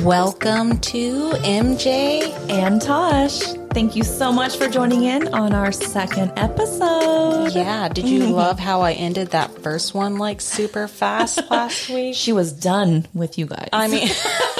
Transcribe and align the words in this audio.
Welcome 0.00 0.78
to 0.78 1.30
MJ. 1.42 2.32
and 2.48 2.80
Tash. 2.80 3.40
Thank 3.74 3.94
you 3.94 4.02
so 4.02 4.32
much 4.32 4.56
for 4.56 4.66
joining 4.66 5.02
in 5.04 5.28
on 5.34 5.52
our 5.52 5.72
second 5.72 6.32
episode. 6.36 7.52
Yeah, 7.52 7.90
did 7.90 8.08
you 8.08 8.20
love 8.34 8.58
how 8.58 8.80
I 8.80 8.92
ended 8.92 9.32
that 9.32 9.62
first 9.62 9.92
one 9.92 10.16
like 10.16 10.40
super 10.40 10.88
fast 10.88 11.42
last 11.50 11.90
week? 11.90 12.14
She 12.14 12.32
was 12.32 12.50
done 12.50 13.06
with 13.12 13.36
you 13.36 13.44
guys. 13.44 13.68
I 13.74 13.88
mean, 13.88 14.08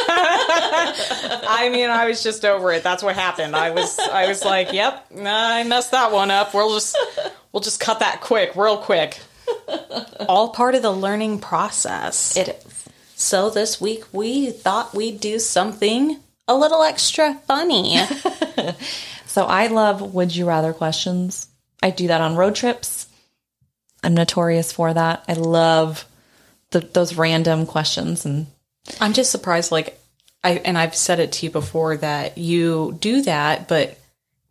I 0.09 1.71
mean, 1.73 1.89
I 1.89 2.05
was 2.07 2.23
just 2.23 2.45
over 2.45 2.71
it. 2.73 2.83
That's 2.83 3.03
what 3.03 3.15
happened. 3.15 3.57
I 3.57 3.71
was, 3.71 3.99
I 3.99 4.29
was 4.29 4.45
like, 4.45 4.75
"Yep, 4.75 5.13
nah, 5.15 5.55
I 5.55 5.63
messed 5.63 5.93
that 5.93 6.13
one 6.13 6.31
up. 6.31 6.53
We'll 6.53 6.75
just, 6.75 6.99
we'll 7.53 7.63
just 7.63 7.81
cut 7.81 8.01
that 8.01 8.21
quick, 8.21 8.57
real 8.57 8.77
quick." 8.77 9.21
All 10.29 10.51
part 10.51 10.75
of 10.75 10.83
the 10.83 10.91
learning 10.93 11.41
process. 11.41 12.37
it 12.37 12.49
is. 12.49 12.85
So 13.17 13.51
this 13.51 13.81
week 13.81 14.05
we 14.13 14.51
thought 14.51 14.95
we'd 14.95 15.21
do 15.21 15.39
something 15.39 16.19
a 16.47 16.55
little 16.55 16.83
extra 16.83 17.35
funny. 17.47 17.99
So 19.35 19.47
I 19.47 19.67
love 19.67 20.15
would 20.15 20.35
you 20.35 20.47
rather 20.47 20.73
questions. 20.73 21.49
I 21.83 21.91
do 21.91 22.07
that 22.07 22.21
on 22.21 22.37
road 22.37 22.55
trips. 22.55 23.09
I'm 24.01 24.15
notorious 24.15 24.71
for 24.71 24.95
that. 24.95 25.25
I 25.27 25.33
love 25.33 26.05
the, 26.71 26.79
those 26.79 27.17
random 27.17 27.67
questions 27.67 28.25
and 28.27 28.47
I'm 29.01 29.13
just 29.13 29.33
surprised, 29.33 29.73
like, 29.73 29.99
I 30.45 30.53
and 30.65 30.79
I've 30.79 30.95
said 30.95 31.19
it 31.19 31.33
to 31.33 31.47
you 31.47 31.51
before 31.51 31.97
that 31.97 32.39
you 32.39 32.97
do 33.01 33.23
that, 33.23 33.67
but 33.67 33.99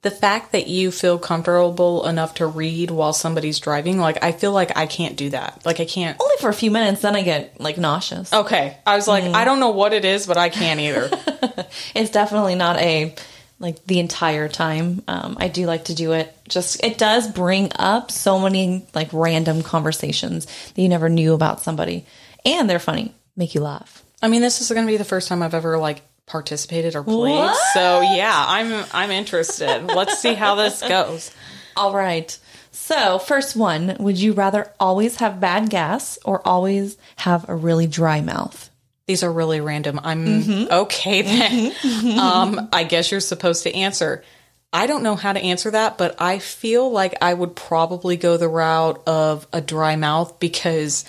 the 0.03 0.12
fact 0.12 0.52
that 0.52 0.67
you 0.67 0.91
feel 0.91 1.17
comfortable 1.17 2.05
enough 2.05 2.35
to 2.35 2.45
read 2.45 2.91
while 2.91 3.13
somebody's 3.13 3.59
driving, 3.59 3.98
like, 3.98 4.21
I 4.23 4.34
feel 4.34 4.52
like 4.52 4.77
I 4.77 4.85
can't 4.85 5.16
do 5.16 5.30
that. 5.31 5.66
Like, 5.66 5.80
I 5.80 5.85
can't. 5.85 6.17
only 6.21 6.35
for 6.39 6.49
a 6.49 6.53
few 6.53 6.70
minutes. 6.71 7.02
Then 7.02 7.16
I 7.16 7.23
get 7.23 7.59
like 7.59 7.77
nauseous. 7.77 8.31
Okay, 8.31 8.77
I 8.85 8.95
was 8.95 9.08
like, 9.08 9.23
I 9.23 9.45
don't 9.45 9.59
know 9.59 9.72
what 9.72 9.94
it 9.94 10.05
is, 10.05 10.27
but 10.27 10.38
I 10.38 10.50
can't 10.50 10.80
either. 10.80 11.09
It's 11.95 12.09
definitely 12.11 12.55
not 12.55 12.77
a 12.77 13.16
like 13.59 13.83
the 13.86 14.00
entire 14.00 14.47
time. 14.50 15.03
Um, 15.08 15.38
I 15.39 15.47
do 15.47 15.66
like 15.66 15.86
to 15.86 15.95
do 15.95 16.11
it. 16.11 16.36
Just 16.47 16.83
it 16.83 16.97
does 16.97 17.27
bring 17.27 17.72
up 17.77 18.11
so 18.11 18.39
many 18.39 18.86
like 18.94 19.09
random 19.11 19.61
conversations 19.64 20.45
that 20.45 20.81
you 20.81 20.89
never 20.89 21.09
knew 21.09 21.33
about 21.33 21.61
somebody, 21.61 22.05
and 22.45 22.70
they're 22.70 22.80
funny, 22.80 23.14
make 23.36 23.55
you 23.55 23.61
laugh. 23.61 24.03
I 24.22 24.27
mean, 24.27 24.42
this 24.42 24.61
is 24.61 24.70
going 24.70 24.86
to 24.86 24.92
be 24.92 24.97
the 24.97 25.03
first 25.05 25.27
time 25.27 25.42
I've 25.42 25.53
ever 25.53 25.77
like 25.77 26.02
participated 26.25 26.95
or 26.95 27.03
played. 27.03 27.35
What? 27.35 27.57
So 27.73 28.02
yeah, 28.02 28.45
I'm 28.47 28.85
I'm 28.93 29.11
interested. 29.11 29.85
Let's 29.85 30.19
see 30.19 30.33
how 30.33 30.55
this 30.55 30.81
goes. 30.81 31.31
All 31.75 31.93
right. 31.93 32.38
So 32.71 33.19
first 33.19 33.55
one, 33.55 33.95
would 33.99 34.17
you 34.17 34.33
rather 34.33 34.71
always 34.80 35.17
have 35.17 35.39
bad 35.39 35.69
gas 35.69 36.17
or 36.25 36.45
always 36.47 36.97
have 37.17 37.47
a 37.47 37.55
really 37.55 37.88
dry 37.88 38.21
mouth? 38.21 38.69
These 39.05 39.23
are 39.23 39.31
really 39.31 39.59
random. 39.59 39.99
I'm 40.03 40.67
okay 40.69 41.21
then. 41.21 41.73
Um, 42.19 42.69
I 42.71 42.83
guess 42.83 43.11
you're 43.11 43.19
supposed 43.19 43.63
to 43.63 43.73
answer. 43.73 44.23
I 44.71 44.87
don't 44.87 45.03
know 45.03 45.15
how 45.15 45.33
to 45.33 45.39
answer 45.39 45.69
that, 45.71 45.97
but 45.97 46.19
I 46.19 46.39
feel 46.39 46.89
like 46.89 47.15
I 47.21 47.33
would 47.33 47.55
probably 47.55 48.17
go 48.17 48.37
the 48.37 48.47
route 48.47 49.03
of 49.05 49.45
a 49.53 49.61
dry 49.61 49.95
mouth 49.95 50.39
because 50.39 51.05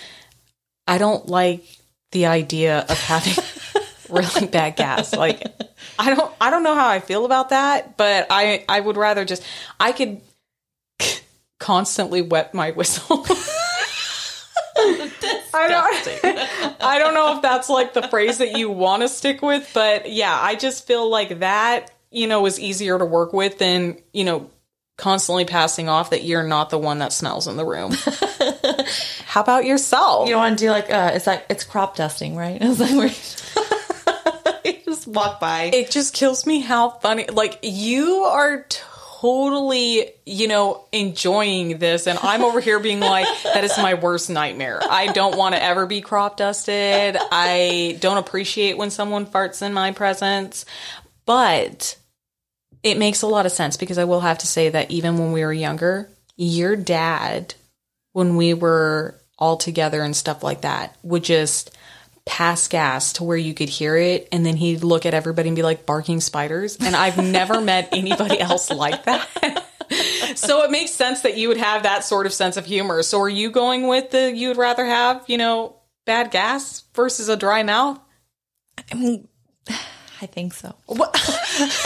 I 0.86 0.98
don't 0.98 1.28
like 1.28 1.64
the 2.12 2.26
idea 2.26 2.80
of 2.80 2.98
having 2.98 3.42
really 4.14 4.46
bad 4.52 4.76
gas. 4.76 5.14
Like 5.14 5.42
I 5.98 6.14
don't 6.14 6.32
I 6.40 6.50
don't 6.50 6.62
know 6.62 6.74
how 6.74 6.88
I 6.88 7.00
feel 7.00 7.24
about 7.24 7.50
that, 7.50 7.96
but 7.96 8.26
I 8.30 8.64
I 8.68 8.80
would 8.80 8.96
rather 8.96 9.24
just 9.24 9.42
I 9.78 9.92
could 9.92 10.20
constantly 11.58 12.22
wet 12.22 12.54
my 12.54 12.70
whistle. 12.72 13.24
I 14.76 15.68
don't 15.68 16.82
I 16.82 16.98
don't 16.98 17.14
know 17.14 17.36
if 17.36 17.42
that's 17.42 17.68
like 17.68 17.94
the 17.94 18.02
phrase 18.08 18.38
that 18.38 18.58
you 18.58 18.70
want 18.70 19.02
to 19.02 19.08
stick 19.08 19.40
with, 19.40 19.70
but 19.72 20.10
yeah, 20.10 20.36
I 20.40 20.56
just 20.56 20.86
feel 20.86 21.08
like 21.08 21.40
that, 21.40 21.92
you 22.10 22.27
know, 22.27 22.44
is 22.46 22.58
easier 22.58 22.98
to 22.98 23.05
work 23.05 23.33
with 23.33 23.58
than, 23.58 23.98
you 24.12 24.24
know, 24.24 24.50
constantly 24.96 25.44
passing 25.44 25.89
off 25.89 26.10
that 26.10 26.24
you're 26.24 26.42
not 26.42 26.70
the 26.70 26.78
one 26.78 26.98
that 26.98 27.12
smells 27.12 27.46
in 27.46 27.56
the 27.56 27.64
room. 27.64 27.92
How 29.27 29.40
about 29.40 29.64
yourself? 29.64 30.28
You 30.28 30.34
don't 30.34 30.42
want 30.42 30.58
to 30.58 30.64
do 30.64 30.70
like 30.70 30.90
uh, 30.90 31.12
it's 31.14 31.27
like 31.27 31.46
it's 31.48 31.64
crop 31.64 31.96
dusting, 31.96 32.36
right? 32.36 32.58
It's 32.60 32.80
like 32.80 32.90
where 32.92 33.08
you 33.08 33.64
just 35.04 35.16
walk 35.16 35.40
by. 35.40 35.64
it 35.72 35.90
just 35.90 36.14
kills 36.14 36.46
me 36.46 36.60
how 36.60 36.90
funny 36.90 37.26
like 37.26 37.58
you 37.62 38.24
are 38.24 38.66
totally 38.68 40.10
you 40.26 40.46
know 40.48 40.84
enjoying 40.92 41.78
this 41.78 42.06
and 42.06 42.18
i'm 42.22 42.42
over 42.42 42.60
here 42.60 42.78
being 42.78 43.00
like 43.00 43.26
that 43.44 43.64
is 43.64 43.76
my 43.78 43.94
worst 43.94 44.28
nightmare. 44.30 44.80
I 44.82 45.12
don't 45.12 45.36
want 45.36 45.54
to 45.54 45.62
ever 45.62 45.86
be 45.86 46.00
crop 46.00 46.36
dusted. 46.36 47.16
I 47.32 47.96
don't 48.00 48.18
appreciate 48.18 48.76
when 48.76 48.90
someone 48.90 49.26
farts 49.26 49.62
in 49.62 49.72
my 49.72 49.92
presence. 49.92 50.64
But 51.26 51.96
it 52.82 52.98
makes 52.98 53.22
a 53.22 53.26
lot 53.26 53.46
of 53.46 53.52
sense 53.52 53.76
because 53.76 53.98
i 53.98 54.04
will 54.04 54.20
have 54.20 54.38
to 54.38 54.46
say 54.46 54.68
that 54.68 54.90
even 54.90 55.18
when 55.18 55.32
we 55.32 55.42
were 55.42 55.52
younger 55.52 56.08
your 56.36 56.76
dad 56.76 57.54
when 58.12 58.36
we 58.36 58.54
were 58.54 59.18
all 59.38 59.56
together 59.56 60.02
and 60.02 60.14
stuff 60.14 60.42
like 60.42 60.60
that 60.60 60.94
would 61.02 61.24
just 61.24 61.76
pass 62.27 62.68
gas 62.68 63.12
to 63.14 63.24
where 63.24 63.36
you 63.36 63.52
could 63.52 63.68
hear 63.68 63.96
it 63.96 64.29
and 64.33 64.46
then 64.46 64.57
he'd 64.57 64.83
look 64.83 65.05
at 65.05 65.12
everybody 65.14 65.48
and 65.48 65.57
be 65.57 65.62
like 65.62 65.85
barking 65.85 66.20
spiders 66.20 66.77
and 66.79 66.96
I've 66.96 67.18
never 67.18 67.61
met 67.61 67.90
anybody 67.92 68.40
else 68.40 68.70
like 68.70 69.05
that. 69.05 69.29
so 70.34 70.63
it 70.63 70.70
makes 70.70 70.90
sense 70.90 71.20
that 71.23 71.36
you 71.36 71.48
would 71.48 71.58
have 71.58 71.83
that 71.83 72.05
sort 72.05 72.27
of 72.27 72.33
sense 72.33 72.57
of 72.57 72.64
humor. 72.64 73.02
So 73.02 73.20
are 73.20 73.29
you 73.29 73.51
going 73.51 73.89
with 73.89 74.11
the 74.11 74.33
you 74.34 74.48
would 74.48 74.57
rather 74.57 74.84
have, 74.86 75.24
you 75.27 75.36
know, 75.36 75.77
bad 76.07 76.30
gas 76.30 76.84
versus 76.95 77.29
a 77.29 77.36
dry 77.36 77.63
mouth? 77.63 78.01
I 78.90 78.95
mean, 78.95 79.29
I 80.20 80.27
think 80.27 80.55
so. 80.55 80.74
What? 80.86 81.14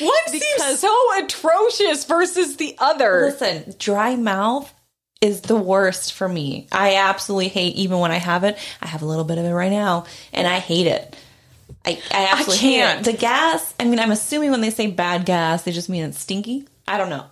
One 0.00 0.28
seems 0.28 0.80
so 0.80 0.96
atrocious 1.22 2.06
versus 2.06 2.56
the 2.56 2.74
other. 2.78 3.26
Listen, 3.26 3.74
dry 3.78 4.16
mouth 4.16 4.72
is 5.20 5.42
the 5.42 5.56
worst 5.56 6.12
for 6.14 6.28
me. 6.28 6.66
I 6.72 6.96
absolutely 6.96 7.48
hate 7.48 7.76
even 7.76 7.98
when 7.98 8.10
I 8.10 8.16
have 8.16 8.44
it. 8.44 8.58
I 8.80 8.86
have 8.86 9.02
a 9.02 9.06
little 9.06 9.24
bit 9.24 9.38
of 9.38 9.44
it 9.44 9.52
right 9.52 9.70
now, 9.70 10.06
and 10.32 10.46
I 10.46 10.58
hate 10.58 10.86
it. 10.86 11.16
I, 11.84 12.00
I 12.10 12.28
absolutely 12.32 12.56
hate 12.58 12.80
can't. 12.80 13.04
The 13.04 13.12
gas. 13.12 13.74
I 13.78 13.84
mean, 13.84 13.98
I'm 13.98 14.10
assuming 14.10 14.50
when 14.50 14.60
they 14.60 14.70
say 14.70 14.86
bad 14.88 15.24
gas, 15.24 15.62
they 15.62 15.72
just 15.72 15.88
mean 15.88 16.04
it's 16.04 16.18
stinky. 16.18 16.66
I 16.86 16.98
don't 16.98 17.08
know. 17.10 17.26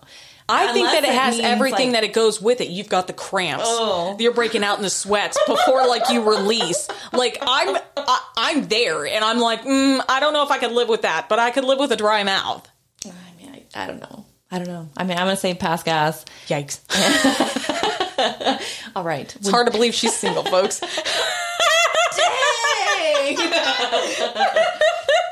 I 0.51 0.73
think 0.73 0.87
that 0.89 1.05
it 1.05 1.11
it 1.11 1.15
has 1.15 1.39
everything 1.41 1.89
like- 1.89 1.93
that 1.93 2.05
it 2.05 2.15
goes 2.15 2.41
with 2.41 2.63
it. 2.63 2.69
You've 2.69 2.89
got 2.89 3.07
the 3.07 3.13
cramps. 3.13 3.65
Oh. 3.67 4.17
You're 4.19 4.33
breaking 4.33 4.65
out 4.65 4.79
in 4.79 4.83
the 4.83 4.89
sweats 4.91 5.39
before 5.47 5.87
like 5.87 6.09
you 6.09 6.29
release. 6.29 6.89
Like 7.13 7.37
I'm, 7.43 7.77
I, 7.97 8.21
I'm 8.37 8.69
there, 8.69 9.07
and 9.07 9.23
I'm 9.23 9.41
like, 9.41 9.63
mm, 9.63 10.01
I 10.09 10.21
don't 10.21 10.33
know 10.33 10.45
if 10.45 10.51
I 10.51 10.59
could 10.59 10.73
live 10.73 10.89
with 10.89 11.03
that, 11.03 11.29
but 11.29 11.39
I 11.39 11.51
could 11.51 11.65
live 11.65 11.79
with 11.79 11.93
a 11.93 11.97
dry 11.97 12.23
mouth. 12.25 12.67
I 13.05 13.13
mean, 13.39 13.63
I, 13.75 13.83
I 13.85 13.87
don't 13.87 14.01
know. 14.01 14.25
I 14.51 14.57
don't 14.59 14.69
know. 14.69 14.89
I 14.97 15.05
mean, 15.05 15.19
I'm 15.19 15.27
gonna 15.27 15.37
say 15.37 15.53
pass 15.53 15.83
gas. 15.83 16.25
Yikes! 16.47 16.81
All 18.97 19.05
right. 19.05 19.35
It's 19.37 19.49
hard 19.51 19.67
to 19.67 19.73
believe 19.73 19.95
she's 19.95 20.15
single, 20.15 20.45
folks. 20.45 20.81
Dang! 22.17 23.39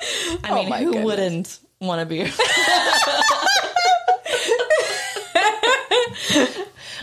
Oh 0.08 0.38
I 0.44 0.54
mean, 0.54 0.68
my 0.68 0.78
who 0.78 0.92
goodness. 0.92 1.04
wouldn't 1.04 1.58
want 1.80 2.00
to 2.00 2.06
be? 2.06 2.30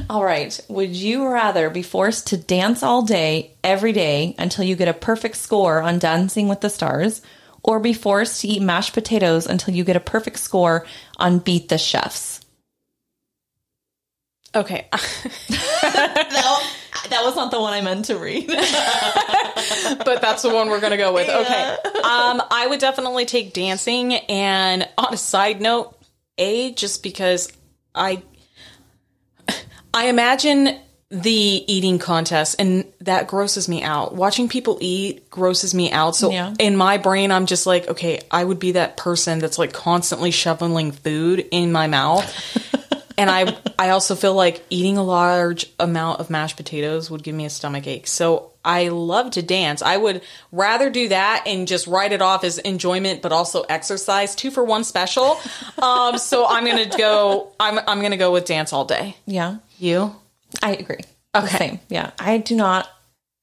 all 0.09 0.23
right. 0.23 0.57
Would 0.69 0.95
you 0.95 1.27
rather 1.27 1.69
be 1.69 1.81
forced 1.83 2.27
to 2.27 2.37
dance 2.37 2.83
all 2.83 3.01
day, 3.01 3.51
every 3.63 3.91
day, 3.91 4.35
until 4.37 4.63
you 4.65 4.75
get 4.75 4.87
a 4.87 4.93
perfect 4.93 5.35
score 5.35 5.81
on 5.81 5.99
Dancing 5.99 6.47
with 6.47 6.61
the 6.61 6.69
Stars, 6.69 7.21
or 7.63 7.79
be 7.79 7.93
forced 7.93 8.41
to 8.41 8.47
eat 8.47 8.61
mashed 8.61 8.93
potatoes 8.93 9.45
until 9.47 9.73
you 9.73 9.83
get 9.83 9.95
a 9.95 10.01
perfect 10.01 10.39
score 10.39 10.85
on 11.17 11.39
Beat 11.39 11.69
the 11.69 11.77
Chefs? 11.77 12.39
Okay, 14.55 14.87
that, 14.91 16.63
that 17.09 17.23
was 17.23 17.35
not 17.35 17.49
the 17.51 17.59
one 17.59 17.73
I 17.73 17.81
meant 17.81 18.05
to 18.05 18.17
read. 18.17 18.47
but 20.05 20.21
that's 20.21 20.41
the 20.43 20.51
one 20.53 20.69
we're 20.69 20.79
gonna 20.79 20.97
go 20.97 21.13
with. 21.13 21.27
Okay, 21.27 21.77
um, 22.03 22.41
I 22.51 22.67
would 22.69 22.79
definitely 22.79 23.25
take 23.25 23.53
dancing. 23.53 24.13
And 24.13 24.87
on 24.97 25.13
a 25.13 25.17
side 25.17 25.59
note, 25.61 25.97
a 26.37 26.71
just 26.73 27.01
because 27.03 27.51
I, 27.95 28.21
I 29.93 30.07
imagine 30.07 30.79
the 31.09 31.31
eating 31.71 31.99
contest, 31.99 32.55
and 32.57 32.85
that 33.01 33.27
grosses 33.27 33.69
me 33.69 33.83
out. 33.83 34.15
Watching 34.15 34.49
people 34.49 34.79
eat 34.81 35.29
grosses 35.29 35.73
me 35.75 35.91
out. 35.91 36.15
So 36.15 36.31
Yeah. 36.31 36.53
in 36.59 36.75
my 36.75 36.97
brain, 36.97 37.31
I'm 37.31 37.45
just 37.45 37.67
like, 37.67 37.87
okay, 37.87 38.19
I 38.31 38.43
would 38.43 38.57
be 38.57 38.71
that 38.73 38.97
person 38.97 39.37
that's 39.39 39.59
like 39.59 39.73
constantly 39.73 40.31
shoveling 40.31 40.91
food 40.91 41.47
in 41.51 41.71
my 41.71 41.85
mouth. 41.87 42.25
And 43.17 43.29
I 43.29 43.57
I 43.77 43.89
also 43.89 44.15
feel 44.15 44.33
like 44.33 44.63
eating 44.69 44.97
a 44.97 45.03
large 45.03 45.65
amount 45.79 46.19
of 46.19 46.29
mashed 46.29 46.57
potatoes 46.57 47.09
would 47.11 47.23
give 47.23 47.35
me 47.35 47.45
a 47.45 47.49
stomach 47.49 47.87
ache. 47.87 48.07
So 48.07 48.51
I 48.65 48.87
love 48.89 49.31
to 49.31 49.41
dance. 49.41 49.81
I 49.81 49.97
would 49.97 50.21
rather 50.51 50.89
do 50.89 51.09
that 51.09 51.43
and 51.45 51.67
just 51.67 51.85
write 51.87 52.11
it 52.13 52.21
off 52.21 52.43
as 52.43 52.57
enjoyment, 52.59 53.21
but 53.21 53.31
also 53.31 53.63
exercise. 53.63 54.35
Two 54.35 54.51
for 54.51 54.63
one 54.63 54.83
special. 54.83 55.37
Um, 55.81 56.17
so 56.17 56.45
I'm 56.47 56.65
gonna 56.65 56.89
go. 56.97 57.51
I'm 57.59 57.79
I'm 57.87 58.01
gonna 58.01 58.17
go 58.17 58.31
with 58.31 58.45
dance 58.45 58.71
all 58.73 58.85
day. 58.85 59.15
yeah. 59.25 59.57
You? 59.79 60.15
I 60.61 60.75
agree. 60.75 61.01
Okay. 61.35 61.57
Same. 61.57 61.79
Yeah. 61.89 62.11
I 62.19 62.37
do 62.37 62.55
not. 62.55 62.87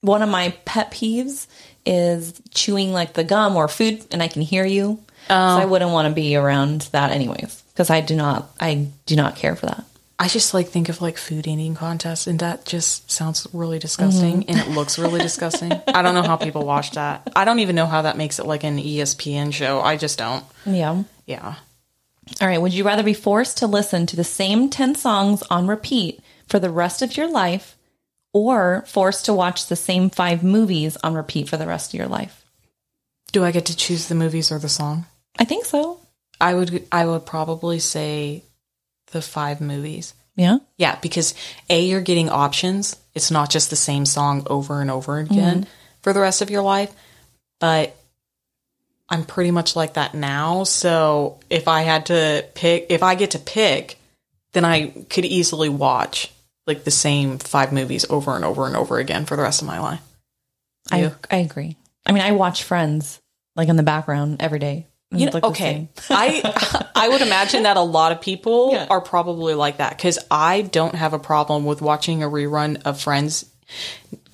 One 0.00 0.22
of 0.22 0.28
my 0.30 0.54
pet 0.64 0.90
peeves 0.90 1.46
is 1.84 2.40
chewing 2.54 2.92
like 2.92 3.12
the 3.12 3.24
gum 3.24 3.56
or 3.56 3.68
food, 3.68 4.06
and 4.10 4.22
I 4.22 4.28
can 4.28 4.40
hear 4.42 4.64
you. 4.64 5.00
So 5.28 5.34
I 5.34 5.66
wouldn't 5.66 5.90
want 5.92 6.08
to 6.08 6.14
be 6.14 6.34
around 6.34 6.82
that 6.92 7.10
anyways, 7.12 7.59
because 7.80 7.88
I 7.88 8.02
do 8.02 8.14
not. 8.14 8.50
I 8.60 8.88
do 9.06 9.16
not 9.16 9.36
care 9.36 9.56
for 9.56 9.64
that. 9.64 9.86
I 10.18 10.28
just 10.28 10.52
like 10.52 10.68
think 10.68 10.90
of 10.90 11.00
like 11.00 11.16
food 11.16 11.46
eating 11.46 11.74
contests, 11.74 12.26
and 12.26 12.38
that 12.40 12.66
just 12.66 13.10
sounds 13.10 13.46
really 13.54 13.78
disgusting, 13.78 14.42
mm-hmm. 14.42 14.50
and 14.50 14.58
it 14.58 14.68
looks 14.68 14.98
really 14.98 15.18
disgusting. 15.18 15.72
I 15.88 16.02
don't 16.02 16.14
know 16.14 16.22
how 16.22 16.36
people 16.36 16.66
watch 16.66 16.90
that. 16.90 17.32
I 17.34 17.46
don't 17.46 17.60
even 17.60 17.76
know 17.76 17.86
how 17.86 18.02
that 18.02 18.18
makes 18.18 18.38
it 18.38 18.44
like 18.44 18.64
an 18.64 18.76
ESPN 18.76 19.54
show. 19.54 19.80
I 19.80 19.96
just 19.96 20.18
don't. 20.18 20.44
Yeah. 20.66 21.04
Yeah. 21.24 21.54
All 22.38 22.46
right. 22.46 22.60
Would 22.60 22.74
you 22.74 22.84
rather 22.84 23.02
be 23.02 23.14
forced 23.14 23.56
to 23.58 23.66
listen 23.66 24.04
to 24.08 24.16
the 24.16 24.24
same 24.24 24.68
10 24.68 24.94
songs 24.96 25.42
on 25.44 25.66
repeat 25.66 26.22
for 26.48 26.58
the 26.58 26.68
rest 26.68 27.00
of 27.00 27.16
your 27.16 27.30
life 27.30 27.78
or 28.34 28.84
forced 28.88 29.24
to 29.24 29.32
watch 29.32 29.68
the 29.68 29.74
same 29.74 30.10
five 30.10 30.44
movies 30.44 30.98
on 31.02 31.14
repeat 31.14 31.48
for 31.48 31.56
the 31.56 31.66
rest 31.66 31.94
of 31.94 31.98
your 31.98 32.08
life? 32.08 32.44
Do 33.32 33.42
I 33.42 33.52
get 33.52 33.64
to 33.66 33.76
choose 33.76 34.08
the 34.08 34.14
movies 34.14 34.52
or 34.52 34.58
the 34.58 34.68
song? 34.68 35.06
I 35.38 35.46
think 35.46 35.64
so. 35.64 35.99
I 36.40 36.54
would. 36.54 36.86
I 36.90 37.04
would 37.04 37.26
probably 37.26 37.78
say 37.78 38.44
the 39.12 39.22
five 39.22 39.60
movies. 39.60 40.14
Yeah. 40.36 40.58
Yeah, 40.78 40.96
because 41.00 41.34
A, 41.68 41.84
you're 41.84 42.00
getting 42.00 42.30
options. 42.30 42.96
It's 43.14 43.30
not 43.30 43.50
just 43.50 43.70
the 43.70 43.76
same 43.76 44.06
song 44.06 44.46
over 44.48 44.80
and 44.80 44.90
over 44.90 45.18
again 45.18 45.62
mm-hmm. 45.62 45.70
for 46.02 46.12
the 46.12 46.20
rest 46.20 46.40
of 46.40 46.50
your 46.50 46.62
life. 46.62 46.92
But 47.58 47.94
I'm 49.08 49.24
pretty 49.24 49.50
much 49.50 49.76
like 49.76 49.94
that 49.94 50.14
now. 50.14 50.64
So 50.64 51.40
if 51.50 51.68
I 51.68 51.82
had 51.82 52.06
to 52.06 52.46
pick, 52.54 52.86
if 52.88 53.02
I 53.02 53.16
get 53.16 53.32
to 53.32 53.38
pick, 53.38 53.98
then 54.52 54.64
I 54.64 54.88
could 55.10 55.24
easily 55.24 55.68
watch 55.68 56.32
like 56.66 56.84
the 56.84 56.90
same 56.90 57.38
five 57.38 57.72
movies 57.72 58.06
over 58.08 58.34
and 58.36 58.44
over 58.44 58.66
and 58.66 58.76
over 58.76 58.98
again 58.98 59.26
for 59.26 59.36
the 59.36 59.42
rest 59.42 59.60
of 59.60 59.66
my 59.66 59.80
life. 59.80 60.00
I, 60.90 61.12
I 61.30 61.36
agree. 61.36 61.76
I 62.06 62.12
mean, 62.12 62.22
I 62.22 62.32
watch 62.32 62.62
Friends 62.62 63.20
like 63.56 63.68
in 63.68 63.76
the 63.76 63.82
background 63.82 64.40
every 64.40 64.58
day. 64.58 64.86
You 65.12 65.28
know, 65.30 65.40
okay. 65.42 65.88
I 66.10 66.88
I 66.94 67.08
would 67.08 67.20
imagine 67.20 67.64
that 67.64 67.76
a 67.76 67.80
lot 67.82 68.12
of 68.12 68.20
people 68.20 68.70
Yeah. 68.72 68.86
are 68.88 69.00
probably 69.00 69.54
like 69.54 69.78
that 69.78 69.96
because 69.96 70.18
I 70.30 70.62
don't 70.62 70.94
have 70.94 71.12
a 71.14 71.18
problem 71.18 71.64
with 71.64 71.82
watching 71.82 72.22
a 72.22 72.28
rerun 72.28 72.82
of 72.84 73.00
Friends. 73.00 73.44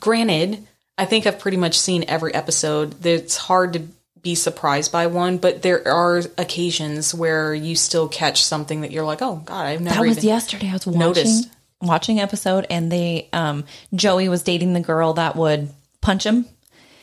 Granted, 0.01 0.67
I 0.99 1.05
think 1.05 1.27
I've 1.27 1.39
pretty 1.39 1.57
much 1.57 1.79
seen 1.79 2.05
every 2.09 2.35
episode. 2.35 3.05
It's 3.07 3.37
hard 3.37 3.73
to 3.75 3.83
be 4.23 4.35
surprised 4.35 4.93
by 4.93 5.07
one, 5.07 5.39
but 5.39 5.63
there 5.63 5.87
are 5.89 6.19
occasions 6.39 7.15
where 7.15 7.55
you 7.55 7.77
still 7.77 8.09
catch 8.09 8.45
something 8.45 8.81
that 8.83 8.91
you're 8.91 9.05
like, 9.05 9.23
"Oh 9.23 9.37
God, 9.45 9.67
I've 9.67 9.81
never." 9.81 10.03
That 10.03 10.09
was 10.17 10.25
yesterday. 10.25 10.69
I 10.69 10.73
was 10.75 10.87
watching 10.87 10.99
noticed. 10.99 11.49
watching 11.81 12.21
episode, 12.21 12.67
and 12.71 12.91
they 12.91 13.29
um 13.33 13.65
Joey 13.95 14.29
was 14.29 14.43
dating 14.43 14.73
the 14.75 14.81
girl 14.81 15.15
that 15.15 15.37
would 15.37 15.71
punch 16.01 16.25
him, 16.25 16.47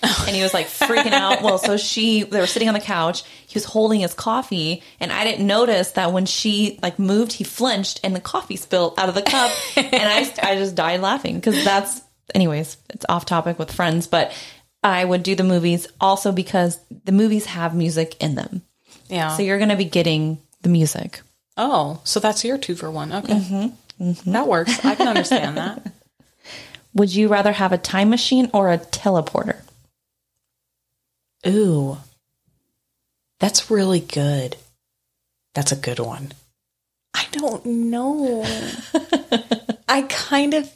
and 0.27 0.35
he 0.35 0.41
was 0.43 0.53
like 0.53 0.67
freaking 0.67 1.13
out. 1.13 1.41
Well, 1.41 1.57
so 1.57 1.77
she 1.77 2.23
they 2.23 2.39
were 2.39 2.47
sitting 2.47 2.67
on 2.67 2.73
the 2.73 2.79
couch. 2.79 3.23
He 3.47 3.55
was 3.55 3.65
holding 3.65 4.01
his 4.01 4.13
coffee, 4.13 4.83
and 4.99 5.11
I 5.11 5.23
didn't 5.23 5.47
notice 5.47 5.91
that 5.91 6.11
when 6.13 6.25
she 6.25 6.79
like 6.81 6.99
moved, 6.99 7.33
he 7.33 7.43
flinched, 7.43 7.99
and 8.03 8.15
the 8.15 8.19
coffee 8.19 8.55
spilled 8.57 8.99
out 8.99 9.09
of 9.09 9.15
the 9.15 9.21
cup, 9.21 9.51
and 9.77 9.87
I 9.93 10.33
I 10.41 10.55
just 10.55 10.75
died 10.75 10.99
laughing 11.01 11.35
because 11.35 11.63
that's 11.63 12.01
anyways. 12.35 12.77
It's 12.89 13.05
off 13.09 13.25
topic 13.25 13.57
with 13.59 13.71
friends, 13.71 14.07
but. 14.07 14.31
I 14.85 15.05
would 15.05 15.23
do 15.23 15.33
the 15.33 15.45
movies 15.45 15.87
also 16.01 16.33
because 16.33 16.77
the 17.05 17.13
movies 17.13 17.45
have 17.45 17.73
music 17.73 18.21
in 18.21 18.35
them. 18.35 18.63
Yeah. 19.07 19.29
So 19.37 19.41
you're 19.41 19.57
going 19.57 19.69
to 19.69 19.77
be 19.77 19.85
getting 19.85 20.39
the 20.61 20.67
music. 20.67 21.21
oh, 21.55 22.01
so 22.03 22.19
that's 22.19 22.43
your 22.43 22.57
two 22.57 22.75
for 22.75 22.91
one. 22.91 23.13
Okay, 23.13 23.33
Mm-hmm. 23.33 24.31
that 24.33 24.45
works. 24.45 24.83
I 24.83 24.95
can 24.95 25.07
understand 25.07 25.55
that. 25.55 25.89
Would 26.95 27.15
you 27.15 27.29
rather 27.29 27.53
have 27.53 27.71
a 27.71 27.77
time 27.77 28.09
machine 28.09 28.49
or 28.53 28.73
a 28.73 28.77
teleporter? 28.77 29.61
Ooh, 31.47 31.97
that's 33.39 33.69
really 33.69 33.99
good. 33.99 34.55
That's 35.53 35.71
a 35.71 35.77
good 35.77 35.99
one. 35.99 36.33
I 37.13 37.25
don't 37.31 37.65
know. 37.65 38.43
I 39.87 40.03
kind 40.03 40.53
of. 40.53 40.71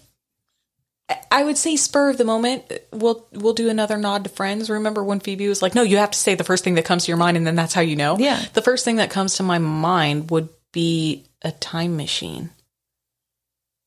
I 1.31 1.43
would 1.43 1.57
say 1.57 1.77
spur 1.77 2.09
of 2.09 2.17
the 2.17 2.25
moment. 2.25 2.65
We'll 2.91 3.25
we'll 3.31 3.53
do 3.53 3.69
another 3.69 3.97
nod 3.97 4.25
to 4.25 4.29
Friends. 4.29 4.69
Remember 4.69 5.03
when 5.03 5.19
Phoebe 5.19 5.47
was 5.47 5.61
like, 5.61 5.73
"No, 5.73 5.83
you 5.83 5.97
have 5.97 6.11
to 6.11 6.19
say 6.19 6.35
the 6.35 6.43
first 6.43 6.63
thing 6.63 6.75
that 6.75 6.85
comes 6.85 7.05
to 7.05 7.11
your 7.11 7.17
mind, 7.17 7.37
and 7.37 7.47
then 7.47 7.55
that's 7.55 7.73
how 7.73 7.81
you 7.81 7.95
know." 7.95 8.17
Yeah. 8.17 8.43
The 8.53 8.61
first 8.61 8.83
thing 8.83 8.97
that 8.97 9.09
comes 9.09 9.35
to 9.35 9.43
my 9.43 9.57
mind 9.57 10.29
would 10.29 10.49
be 10.73 11.23
a 11.41 11.51
time 11.51 11.95
machine, 11.95 12.49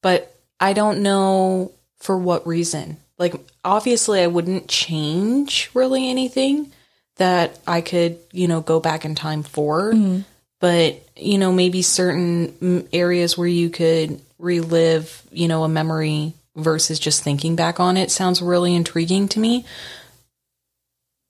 but 0.03 0.35
I 0.59 0.73
don't 0.73 1.03
know 1.03 1.73
for 1.99 2.17
what 2.17 2.47
reason. 2.47 2.97
Like, 3.21 3.35
obviously, 3.63 4.23
I 4.23 4.29
wouldn't 4.29 4.67
change 4.67 5.71
really 5.75 6.09
anything 6.09 6.73
that 7.17 7.61
I 7.67 7.83
could, 7.83 8.19
you 8.33 8.49
know, 8.49 8.63
go 8.63 8.81
back 8.81 9.05
in 9.05 9.15
time 9.15 9.43
for. 9.43 9.93
Mm-hmm. 9.93 10.23
But, 10.59 11.07
you 11.17 11.37
know, 11.37 11.53
maybe 11.53 11.83
certain 11.83 12.89
areas 12.95 13.37
where 13.37 13.47
you 13.47 13.69
could 13.69 14.21
relive, 14.39 15.23
you 15.31 15.49
know, 15.49 15.65
a 15.65 15.69
memory 15.69 16.33
versus 16.57 16.99
just 16.99 17.23
thinking 17.23 17.57
back 17.57 17.79
on 17.79 17.97
it 17.97 18.11
sounds 18.11 18.43
really 18.43 18.75
intriguing 18.75 19.29
to 19.29 19.39
me. 19.39 19.67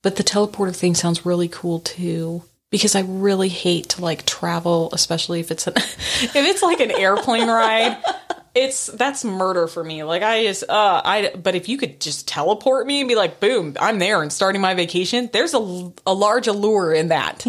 But 0.02 0.16
the 0.16 0.24
teleporter 0.24 0.74
thing 0.74 0.94
sounds 0.94 1.26
really 1.26 1.48
cool 1.48 1.80
too. 1.80 2.44
Because 2.70 2.94
I 2.94 3.00
really 3.00 3.48
hate 3.48 3.90
to 3.90 4.00
like 4.00 4.24
travel, 4.26 4.90
especially 4.92 5.40
if 5.40 5.50
it's 5.50 5.66
an, 5.66 5.74
if 5.76 6.36
it's 6.36 6.62
like 6.62 6.78
an 6.78 6.92
airplane 6.92 7.48
ride 7.48 8.00
it's 8.54 8.86
that's 8.86 9.24
murder 9.24 9.66
for 9.66 9.82
me. 9.82 10.02
Like 10.02 10.22
I 10.22 10.44
just 10.44 10.64
uh 10.68 11.02
I 11.04 11.32
but 11.36 11.54
if 11.54 11.68
you 11.68 11.78
could 11.78 12.00
just 12.00 12.26
teleport 12.26 12.86
me 12.86 13.00
and 13.00 13.08
be 13.08 13.14
like 13.14 13.40
boom, 13.40 13.76
I'm 13.80 13.98
there 13.98 14.22
and 14.22 14.32
starting 14.32 14.60
my 14.60 14.74
vacation, 14.74 15.30
there's 15.32 15.54
a 15.54 15.92
a 16.06 16.14
large 16.14 16.46
allure 16.46 16.92
in 16.92 17.08
that. 17.08 17.44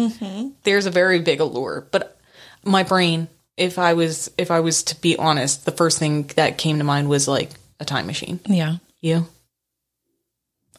There's 0.62 0.86
a 0.86 0.90
very 0.90 1.20
big 1.20 1.40
allure. 1.40 1.86
But 1.90 2.18
my 2.64 2.82
brain, 2.82 3.28
if 3.56 3.78
I 3.78 3.94
was 3.94 4.30
if 4.38 4.50
I 4.50 4.60
was 4.60 4.84
to 4.84 5.00
be 5.00 5.16
honest, 5.16 5.64
the 5.64 5.72
first 5.72 5.98
thing 5.98 6.24
that 6.36 6.58
came 6.58 6.78
to 6.78 6.84
mind 6.84 7.08
was 7.08 7.26
like 7.26 7.50
a 7.80 7.84
time 7.84 8.06
machine. 8.06 8.40
Yeah. 8.46 8.76
You? 9.00 9.26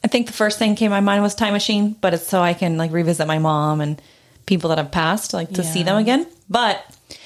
I 0.03 0.07
think 0.07 0.27
the 0.27 0.33
first 0.33 0.59
thing 0.59 0.75
came 0.75 0.87
to 0.87 0.95
my 0.95 0.99
mind 1.01 1.23
was 1.23 1.35
time 1.35 1.53
machine, 1.53 1.95
but 1.99 2.13
it's 2.13 2.27
so 2.27 2.41
I 2.41 2.53
can 2.53 2.77
like 2.77 2.91
revisit 2.91 3.27
my 3.27 3.39
mom 3.39 3.81
and 3.81 4.01
people 4.45 4.69
that 4.69 4.77
have 4.77 4.91
passed, 4.91 5.33
like 5.33 5.51
to 5.53 5.63
see 5.63 5.83
them 5.83 5.97
again. 5.97 6.27
But 6.49 6.85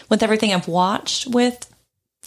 with 0.10 0.22
everything 0.22 0.54
I've 0.54 0.68
watched 0.68 1.28
with 1.28 1.68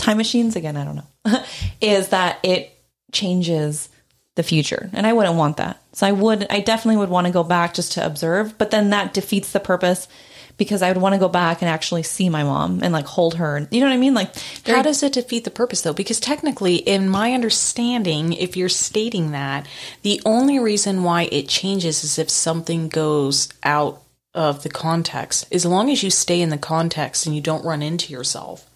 time 0.00 0.16
machines, 0.16 0.56
again, 0.56 0.76
I 0.76 0.84
don't 0.84 0.96
know, 0.96 1.44
is 1.80 2.08
that 2.08 2.38
it 2.42 2.76
changes 3.12 3.88
the 4.36 4.42
future. 4.42 4.90
And 4.92 5.06
I 5.06 5.12
wouldn't 5.12 5.36
want 5.36 5.58
that. 5.58 5.80
So 5.92 6.06
I 6.06 6.12
would, 6.12 6.46
I 6.50 6.60
definitely 6.60 6.98
would 6.98 7.10
want 7.10 7.26
to 7.26 7.32
go 7.32 7.44
back 7.44 7.74
just 7.74 7.92
to 7.92 8.06
observe, 8.06 8.56
but 8.58 8.70
then 8.70 8.90
that 8.90 9.12
defeats 9.12 9.52
the 9.52 9.60
purpose 9.60 10.08
because 10.56 10.82
I 10.82 10.92
would 10.92 11.00
want 11.00 11.14
to 11.14 11.18
go 11.18 11.28
back 11.28 11.62
and 11.62 11.70
actually 11.70 12.02
see 12.02 12.28
my 12.28 12.44
mom 12.44 12.80
and 12.82 12.92
like 12.92 13.06
hold 13.06 13.36
her. 13.36 13.66
You 13.70 13.80
know 13.80 13.86
what 13.86 13.94
I 13.94 13.96
mean? 13.96 14.12
Like, 14.12 14.34
How 14.66 14.82
does 14.82 15.02
it 15.02 15.14
defeat 15.14 15.44
the 15.44 15.50
purpose 15.50 15.80
though? 15.80 15.94
Because 15.94 16.20
technically, 16.20 16.76
in 16.76 17.08
my 17.08 17.32
understanding, 17.32 18.34
if 18.34 18.58
you're 18.58 18.68
stating 18.68 19.30
that, 19.30 19.66
the 20.02 20.20
only 20.26 20.58
reason 20.58 21.02
why 21.02 21.30
it 21.32 21.48
changes 21.48 22.04
is 22.04 22.18
if 22.18 22.28
something 22.28 22.90
goes 22.90 23.48
out 23.62 24.02
of 24.34 24.62
the 24.62 24.68
context. 24.68 25.46
As 25.50 25.66
long 25.66 25.90
as 25.90 26.02
you 26.02 26.10
stay 26.10 26.40
in 26.40 26.50
the 26.50 26.58
context 26.58 27.26
and 27.26 27.34
you 27.34 27.40
don't 27.40 27.64
run 27.64 27.82
into 27.82 28.12
yourself. 28.12 28.69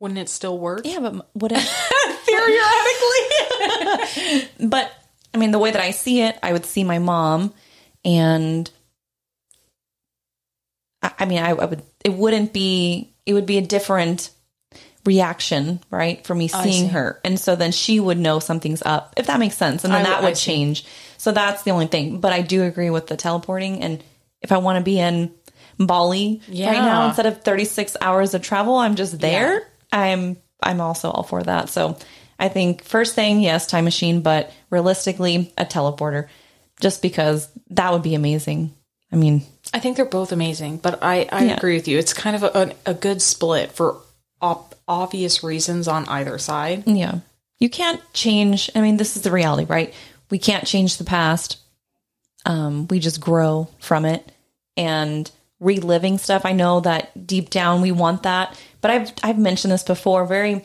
Wouldn't 0.00 0.18
it 0.18 0.28
still 0.28 0.58
work? 0.58 0.82
yeah, 0.84 1.00
but 1.00 1.28
would 1.34 1.52
it? 1.54 1.60
Theoretically. 4.28 4.48
but 4.68 4.92
I 5.34 5.38
mean, 5.38 5.50
the 5.50 5.58
way 5.58 5.70
that 5.70 5.80
I 5.80 5.90
see 5.90 6.22
it, 6.22 6.38
I 6.42 6.52
would 6.52 6.64
see 6.66 6.84
my 6.84 6.98
mom, 6.98 7.52
and 8.04 8.70
I, 11.02 11.12
I 11.20 11.24
mean, 11.24 11.38
I, 11.38 11.50
I 11.50 11.64
would. 11.64 11.82
It 12.04 12.12
wouldn't 12.12 12.52
be. 12.52 13.12
It 13.26 13.34
would 13.34 13.46
be 13.46 13.58
a 13.58 13.62
different 13.62 14.30
reaction, 15.04 15.80
right, 15.90 16.24
for 16.26 16.34
me 16.34 16.48
seeing 16.48 16.86
see. 16.86 16.92
her, 16.92 17.20
and 17.24 17.38
so 17.38 17.56
then 17.56 17.72
she 17.72 17.98
would 17.98 18.18
know 18.18 18.38
something's 18.38 18.82
up, 18.82 19.14
if 19.16 19.26
that 19.26 19.38
makes 19.40 19.56
sense, 19.56 19.84
and 19.84 19.92
then 19.92 20.06
I- 20.06 20.10
that 20.10 20.22
would 20.22 20.36
change. 20.36 20.84
So 21.16 21.32
that's 21.32 21.62
the 21.62 21.72
only 21.72 21.86
thing. 21.88 22.20
But 22.20 22.32
I 22.32 22.42
do 22.42 22.62
agree 22.62 22.90
with 22.90 23.06
the 23.06 23.16
teleporting, 23.16 23.82
and 23.82 24.02
if 24.42 24.52
I 24.52 24.58
want 24.58 24.78
to 24.78 24.84
be 24.84 24.98
in 25.00 25.32
Bali 25.78 26.40
right 26.48 26.80
now 26.80 27.08
instead 27.08 27.26
of 27.26 27.42
thirty 27.42 27.64
six 27.64 27.96
hours 28.00 28.34
of 28.34 28.42
travel, 28.42 28.76
I'm 28.76 28.94
just 28.94 29.18
there. 29.18 29.66
I'm 29.92 30.36
I'm 30.62 30.80
also 30.80 31.10
all 31.10 31.22
for 31.22 31.42
that. 31.42 31.68
So 31.68 31.96
I 32.38 32.48
think 32.48 32.84
first 32.84 33.14
thing, 33.14 33.40
yes, 33.40 33.66
time 33.66 33.84
machine, 33.84 34.20
but 34.22 34.52
realistically, 34.70 35.52
a 35.58 35.64
teleporter, 35.64 36.28
just 36.80 37.02
because 37.02 37.48
that 37.70 37.92
would 37.92 38.02
be 38.02 38.14
amazing. 38.14 38.74
I 39.12 39.16
mean, 39.16 39.42
I 39.72 39.78
think 39.80 39.96
they're 39.96 40.04
both 40.04 40.32
amazing, 40.32 40.78
but 40.78 41.02
I, 41.02 41.28
I 41.32 41.46
Yeah. 41.46 41.56
agree 41.56 41.74
with 41.76 41.88
you. 41.88 41.98
It's 41.98 42.12
kind 42.12 42.36
of 42.36 42.42
a, 42.44 42.74
a 42.84 42.92
good 42.94 43.22
split 43.22 43.72
for 43.72 43.96
op- 44.40 44.74
obvious 44.86 45.42
reasons 45.42 45.88
on 45.88 46.06
either 46.08 46.38
side. 46.38 46.84
yeah, 46.86 47.20
you 47.58 47.70
can't 47.70 48.00
change. 48.12 48.70
I 48.74 48.80
mean, 48.82 48.96
this 48.98 49.16
is 49.16 49.22
the 49.22 49.30
reality, 49.32 49.64
right? 49.64 49.94
We 50.30 50.38
can't 50.38 50.66
change 50.66 50.96
the 50.98 51.04
past. 51.04 51.56
Um, 52.46 52.86
we 52.88 52.98
just 52.98 53.20
grow 53.20 53.68
from 53.80 54.04
it 54.04 54.30
and 54.76 55.30
reliving 55.60 56.18
stuff. 56.18 56.42
I 56.44 56.52
know 56.52 56.80
that 56.80 57.26
deep 57.26 57.50
down 57.50 57.82
we 57.82 57.90
want 57.92 58.22
that, 58.24 58.60
but 58.80 58.90
I've 58.90 59.12
I've 59.22 59.38
mentioned 59.38 59.72
this 59.72 59.82
before. 59.82 60.26
Very 60.26 60.64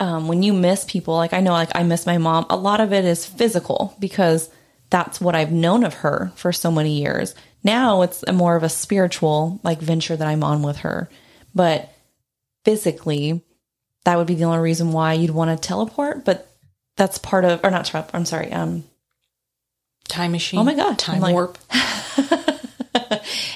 um, 0.00 0.28
when 0.28 0.42
you 0.42 0.52
miss 0.52 0.84
people, 0.84 1.14
like 1.14 1.32
I 1.32 1.40
know, 1.40 1.52
like 1.52 1.74
I 1.74 1.82
miss 1.82 2.06
my 2.06 2.18
mom, 2.18 2.46
a 2.50 2.56
lot 2.56 2.80
of 2.80 2.92
it 2.92 3.04
is 3.04 3.26
physical 3.26 3.94
because 3.98 4.50
that's 4.90 5.20
what 5.20 5.34
I've 5.34 5.52
known 5.52 5.84
of 5.84 5.94
her 5.94 6.32
for 6.36 6.52
so 6.52 6.70
many 6.70 7.00
years. 7.00 7.34
Now 7.64 8.02
it's 8.02 8.24
a 8.26 8.32
more 8.32 8.56
of 8.56 8.62
a 8.62 8.68
spiritual 8.68 9.60
like 9.62 9.80
venture 9.80 10.16
that 10.16 10.26
I'm 10.26 10.44
on 10.44 10.62
with 10.62 10.78
her. 10.78 11.08
But 11.54 11.92
physically, 12.64 13.42
that 14.04 14.16
would 14.16 14.26
be 14.26 14.34
the 14.34 14.44
only 14.44 14.58
reason 14.58 14.92
why 14.92 15.14
you'd 15.14 15.30
want 15.30 15.50
to 15.50 15.68
teleport. 15.68 16.24
But 16.24 16.50
that's 16.96 17.18
part 17.18 17.44
of, 17.44 17.60
or 17.64 17.70
not 17.70 17.84
teleport, 17.86 18.14
I'm 18.14 18.24
sorry, 18.24 18.52
um, 18.52 18.84
Time 20.08 20.32
machine. 20.32 20.58
Oh 20.58 20.64
my 20.64 20.74
God. 20.74 20.98
Time 20.98 21.20
like- 21.20 21.34
warp. 21.34 21.58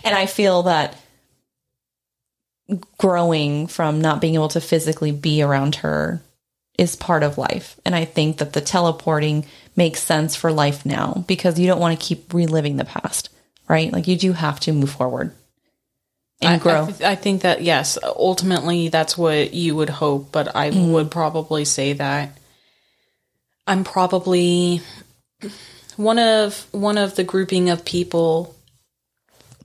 and 0.04 0.14
I 0.14 0.26
feel 0.26 0.64
that 0.64 0.96
growing 2.98 3.66
from 3.66 4.00
not 4.00 4.20
being 4.20 4.34
able 4.34 4.48
to 4.48 4.60
physically 4.60 5.12
be 5.12 5.42
around 5.42 5.76
her 5.76 6.22
is 6.78 6.96
part 6.96 7.22
of 7.22 7.38
life. 7.38 7.78
And 7.84 7.94
I 7.94 8.04
think 8.04 8.38
that 8.38 8.52
the 8.54 8.60
teleporting 8.60 9.44
makes 9.76 10.00
sense 10.02 10.34
for 10.36 10.50
life 10.52 10.84
now 10.86 11.24
because 11.28 11.58
you 11.58 11.66
don't 11.66 11.80
want 11.80 11.98
to 11.98 12.04
keep 12.06 12.32
reliving 12.32 12.76
the 12.76 12.84
past, 12.84 13.28
right? 13.68 13.92
Like 13.92 14.08
you 14.08 14.16
do 14.16 14.32
have 14.32 14.58
to 14.60 14.72
move 14.72 14.90
forward 14.90 15.32
and 16.40 16.54
I- 16.54 16.58
grow. 16.58 16.84
I, 16.84 16.86
th- 16.90 17.02
I 17.02 17.14
think 17.14 17.42
that 17.42 17.62
yes, 17.62 17.98
ultimately 18.02 18.88
that's 18.88 19.16
what 19.18 19.52
you 19.54 19.76
would 19.76 19.90
hope, 19.90 20.32
but 20.32 20.54
I 20.56 20.70
Mm-hmm. 20.70 20.92
would 20.92 21.10
probably 21.10 21.64
say 21.64 21.92
that 21.94 22.38
I'm 23.66 23.84
probably 23.84 24.80
one 25.96 26.18
of 26.18 26.66
one 26.72 26.98
of 26.98 27.14
the 27.16 27.24
grouping 27.24 27.68
of 27.70 27.84
people 27.84 28.54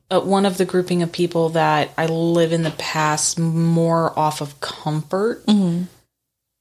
uh, 0.09 0.19
one 0.21 0.45
of 0.45 0.57
the 0.57 0.65
grouping 0.65 1.03
of 1.03 1.11
people 1.11 1.49
that 1.49 1.89
I 1.97 2.05
live 2.07 2.53
in 2.53 2.63
the 2.63 2.71
past 2.71 3.37
more 3.39 4.17
off 4.17 4.41
of 4.41 4.59
comfort 4.61 5.45
Mm-hmm. 5.45 5.83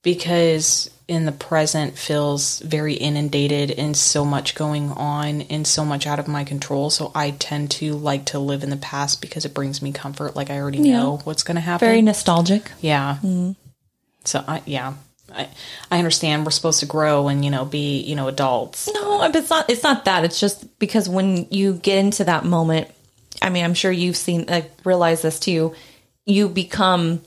because 0.02 0.90
in 1.08 1.24
the 1.24 1.32
present 1.32 1.96
feels 1.96 2.58
very 2.60 2.94
inundated 2.94 3.70
and 3.70 3.96
so 3.96 4.24
much 4.24 4.56
going 4.56 4.90
on 4.90 5.42
and 5.42 5.64
so 5.66 5.84
much 5.84 6.06
out 6.06 6.18
of 6.18 6.26
my 6.26 6.42
control. 6.42 6.90
So 6.90 7.12
I 7.14 7.30
tend 7.30 7.70
to 7.72 7.92
like 7.94 8.24
to 8.26 8.40
live 8.40 8.64
in 8.64 8.70
the 8.70 8.76
past 8.76 9.20
because 9.20 9.44
it 9.44 9.54
brings 9.54 9.80
me 9.80 9.92
comfort. 9.92 10.34
Like 10.34 10.50
I 10.50 10.58
already 10.58 10.78
Yeah. 10.78 10.98
know 10.98 11.16
what's 11.24 11.44
going 11.44 11.54
to 11.54 11.60
happen. 11.60 11.86
Very 11.86 12.02
nostalgic. 12.02 12.72
yeah. 12.80 13.18
So 14.24 14.42
I, 14.48 14.62
yeah, 14.66 14.94
I, 15.32 15.48
I 15.92 15.98
understand 15.98 16.44
we're 16.44 16.50
supposed 16.50 16.80
to 16.80 16.86
grow 16.86 17.28
and, 17.28 17.44
you 17.44 17.52
know, 17.52 17.64
be, 17.64 18.00
you 18.00 18.16
know, 18.16 18.26
adults. 18.26 18.88
No, 18.92 19.18
but 19.18 19.36
it's 19.36 19.50
not. 19.50 19.70
It's 19.70 19.84
not 19.84 20.04
that. 20.06 20.24
It's 20.24 20.40
just 20.40 20.76
because 20.80 21.08
when 21.08 21.46
you 21.52 21.74
get 21.74 21.98
into 21.98 22.24
that 22.24 22.44
moment, 22.44 22.88
I 23.42 23.50
mean, 23.50 23.64
I'm 23.64 23.74
sure 23.74 23.92
you've 23.92 24.16
seen, 24.16 24.46
like, 24.46 24.70
realize 24.84 25.22
this 25.22 25.38
too. 25.38 25.74
You 26.24 26.48
become 26.48 27.20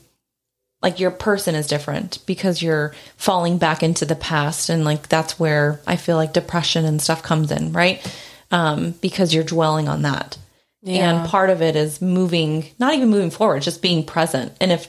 like 0.82 0.98
your 0.98 1.10
person 1.10 1.54
is 1.54 1.66
different 1.66 2.18
because 2.26 2.62
you're 2.62 2.94
falling 3.16 3.58
back 3.58 3.82
into 3.82 4.04
the 4.06 4.16
past, 4.16 4.70
and 4.70 4.84
like 4.84 5.08
that's 5.08 5.38
where 5.38 5.80
I 5.86 5.96
feel 5.96 6.16
like 6.16 6.32
depression 6.32 6.84
and 6.86 7.00
stuff 7.02 7.22
comes 7.22 7.50
in, 7.50 7.72
right? 7.72 8.00
Um, 8.50 8.92
because 9.02 9.34
you're 9.34 9.44
dwelling 9.44 9.88
on 9.88 10.02
that, 10.02 10.38
and 10.86 11.28
part 11.28 11.50
of 11.50 11.60
it 11.60 11.76
is 11.76 12.00
moving, 12.00 12.64
not 12.78 12.94
even 12.94 13.10
moving 13.10 13.30
forward, 13.30 13.62
just 13.62 13.82
being 13.82 14.04
present. 14.04 14.52
And 14.60 14.72
if 14.72 14.88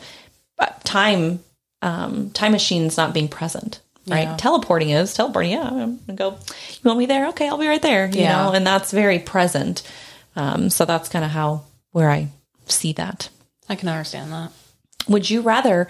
uh, 0.60 0.68
time, 0.86 1.42
um, 1.82 2.30
time 2.32 2.54
machine's 2.54 2.96
not 2.96 3.14
being 3.14 3.28
present, 3.28 3.82
right? 4.08 4.24
Yeah. 4.24 4.38
Teleporting 4.38 4.92
is 4.92 5.14
teleporting. 5.14 5.52
Yeah, 5.52 5.68
I'm 5.68 5.98
gonna 6.08 6.16
go. 6.16 6.32
You 6.32 6.80
want 6.86 7.00
me 7.00 7.06
there? 7.06 7.28
Okay, 7.30 7.50
I'll 7.50 7.58
be 7.58 7.68
right 7.68 7.82
there. 7.82 8.08
You 8.08 8.22
Yeah. 8.22 8.46
know, 8.46 8.52
and 8.54 8.66
that's 8.66 8.92
very 8.92 9.20
present. 9.20 9.84
Um, 10.36 10.70
so 10.70 10.86
that's 10.86 11.10
kind 11.10 11.26
of 11.26 11.32
how 11.32 11.64
where 11.92 12.10
I 12.10 12.30
see 12.66 12.94
that. 12.94 13.30
I 13.68 13.76
can 13.76 13.90
understand 13.90 14.32
that. 14.32 14.52
Would 15.08 15.30
you 15.30 15.42
rather 15.42 15.88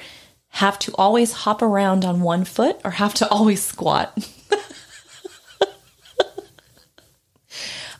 have 0.49 0.79
to 0.79 0.93
always 0.95 1.31
hop 1.31 1.61
around 1.61 2.05
on 2.05 2.21
one 2.21 2.43
foot 2.43 2.79
or 2.83 2.91
have 2.91 3.13
to 3.15 3.29
always 3.29 3.63
squat? 3.63 4.17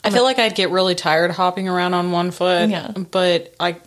I 0.03 0.10
feel 0.10 0.24
like 0.24 0.39
I'd 0.39 0.55
get 0.55 0.71
really 0.71 0.95
tired 0.95 1.29
hopping 1.29 1.69
around 1.69 1.93
on 1.93 2.12
one 2.12 2.31
foot. 2.31 2.69
Yeah. 2.69 2.89
But 2.89 3.53
I 3.60 3.77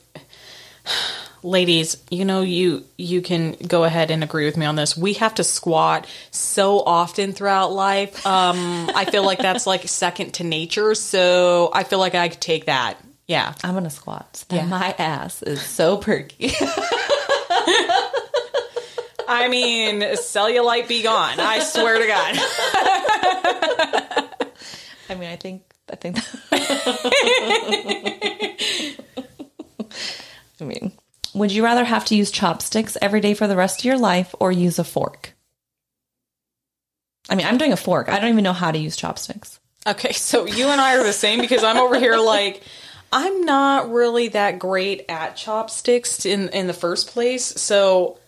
ladies, 1.44 1.96
you 2.10 2.24
know 2.24 2.40
you 2.42 2.84
you 2.96 3.20
can 3.22 3.52
go 3.52 3.84
ahead 3.84 4.10
and 4.10 4.24
agree 4.24 4.46
with 4.46 4.56
me 4.56 4.66
on 4.66 4.74
this. 4.76 4.96
We 4.96 5.12
have 5.14 5.34
to 5.36 5.44
squat 5.44 6.06
so 6.30 6.80
often 6.80 7.32
throughout 7.32 7.72
life. 7.72 8.24
Um 8.26 8.90
I 8.94 9.04
feel 9.04 9.24
like 9.24 9.38
that's 9.38 9.66
like 9.66 9.86
second 9.88 10.34
to 10.34 10.44
nature, 10.44 10.94
so 10.94 11.70
I 11.72 11.84
feel 11.84 11.98
like 12.00 12.14
I 12.14 12.28
could 12.28 12.40
take 12.40 12.66
that. 12.66 12.96
Yeah. 13.28 13.54
I'm 13.62 13.74
gonna 13.74 13.90
squat. 13.90 14.44
So 14.50 14.56
Yeah. 14.56 14.66
My 14.66 14.94
ass 14.98 15.42
is 15.42 15.62
so 15.62 15.96
perky. 15.98 16.50
I 19.26 19.48
mean, 19.48 20.00
cellulite 20.02 20.86
be 20.88 21.02
gone. 21.02 21.40
I 21.40 21.58
swear 21.60 21.98
to 21.98 22.06
God. 22.06 22.36
I 25.08 25.14
mean, 25.14 25.30
I 25.30 25.36
think 25.36 25.62
I 25.90 25.96
think. 25.96 26.18
I 30.60 30.64
mean, 30.64 30.92
would 31.34 31.52
you 31.52 31.64
rather 31.64 31.84
have 31.84 32.04
to 32.06 32.16
use 32.16 32.30
chopsticks 32.30 32.96
every 33.02 33.20
day 33.20 33.34
for 33.34 33.46
the 33.46 33.56
rest 33.56 33.80
of 33.80 33.84
your 33.84 33.98
life 33.98 34.34
or 34.40 34.52
use 34.52 34.78
a 34.78 34.84
fork? 34.84 35.34
I 37.28 37.34
mean, 37.34 37.46
I'm 37.46 37.58
doing 37.58 37.72
a 37.72 37.76
fork. 37.76 38.08
I 38.08 38.18
don't 38.18 38.30
even 38.30 38.44
know 38.44 38.52
how 38.52 38.70
to 38.70 38.78
use 38.78 38.96
chopsticks. 38.96 39.58
Okay, 39.86 40.12
so 40.12 40.46
you 40.46 40.68
and 40.68 40.80
I 40.80 40.96
are 40.96 41.04
the 41.04 41.12
same 41.12 41.40
because 41.40 41.64
I'm 41.64 41.76
over 41.76 41.98
here 41.98 42.16
like 42.16 42.62
I'm 43.12 43.42
not 43.42 43.90
really 43.92 44.28
that 44.28 44.58
great 44.58 45.04
at 45.08 45.36
chopsticks 45.36 46.24
in 46.24 46.48
in 46.50 46.66
the 46.66 46.72
first 46.72 47.08
place. 47.08 47.44
So 47.44 48.18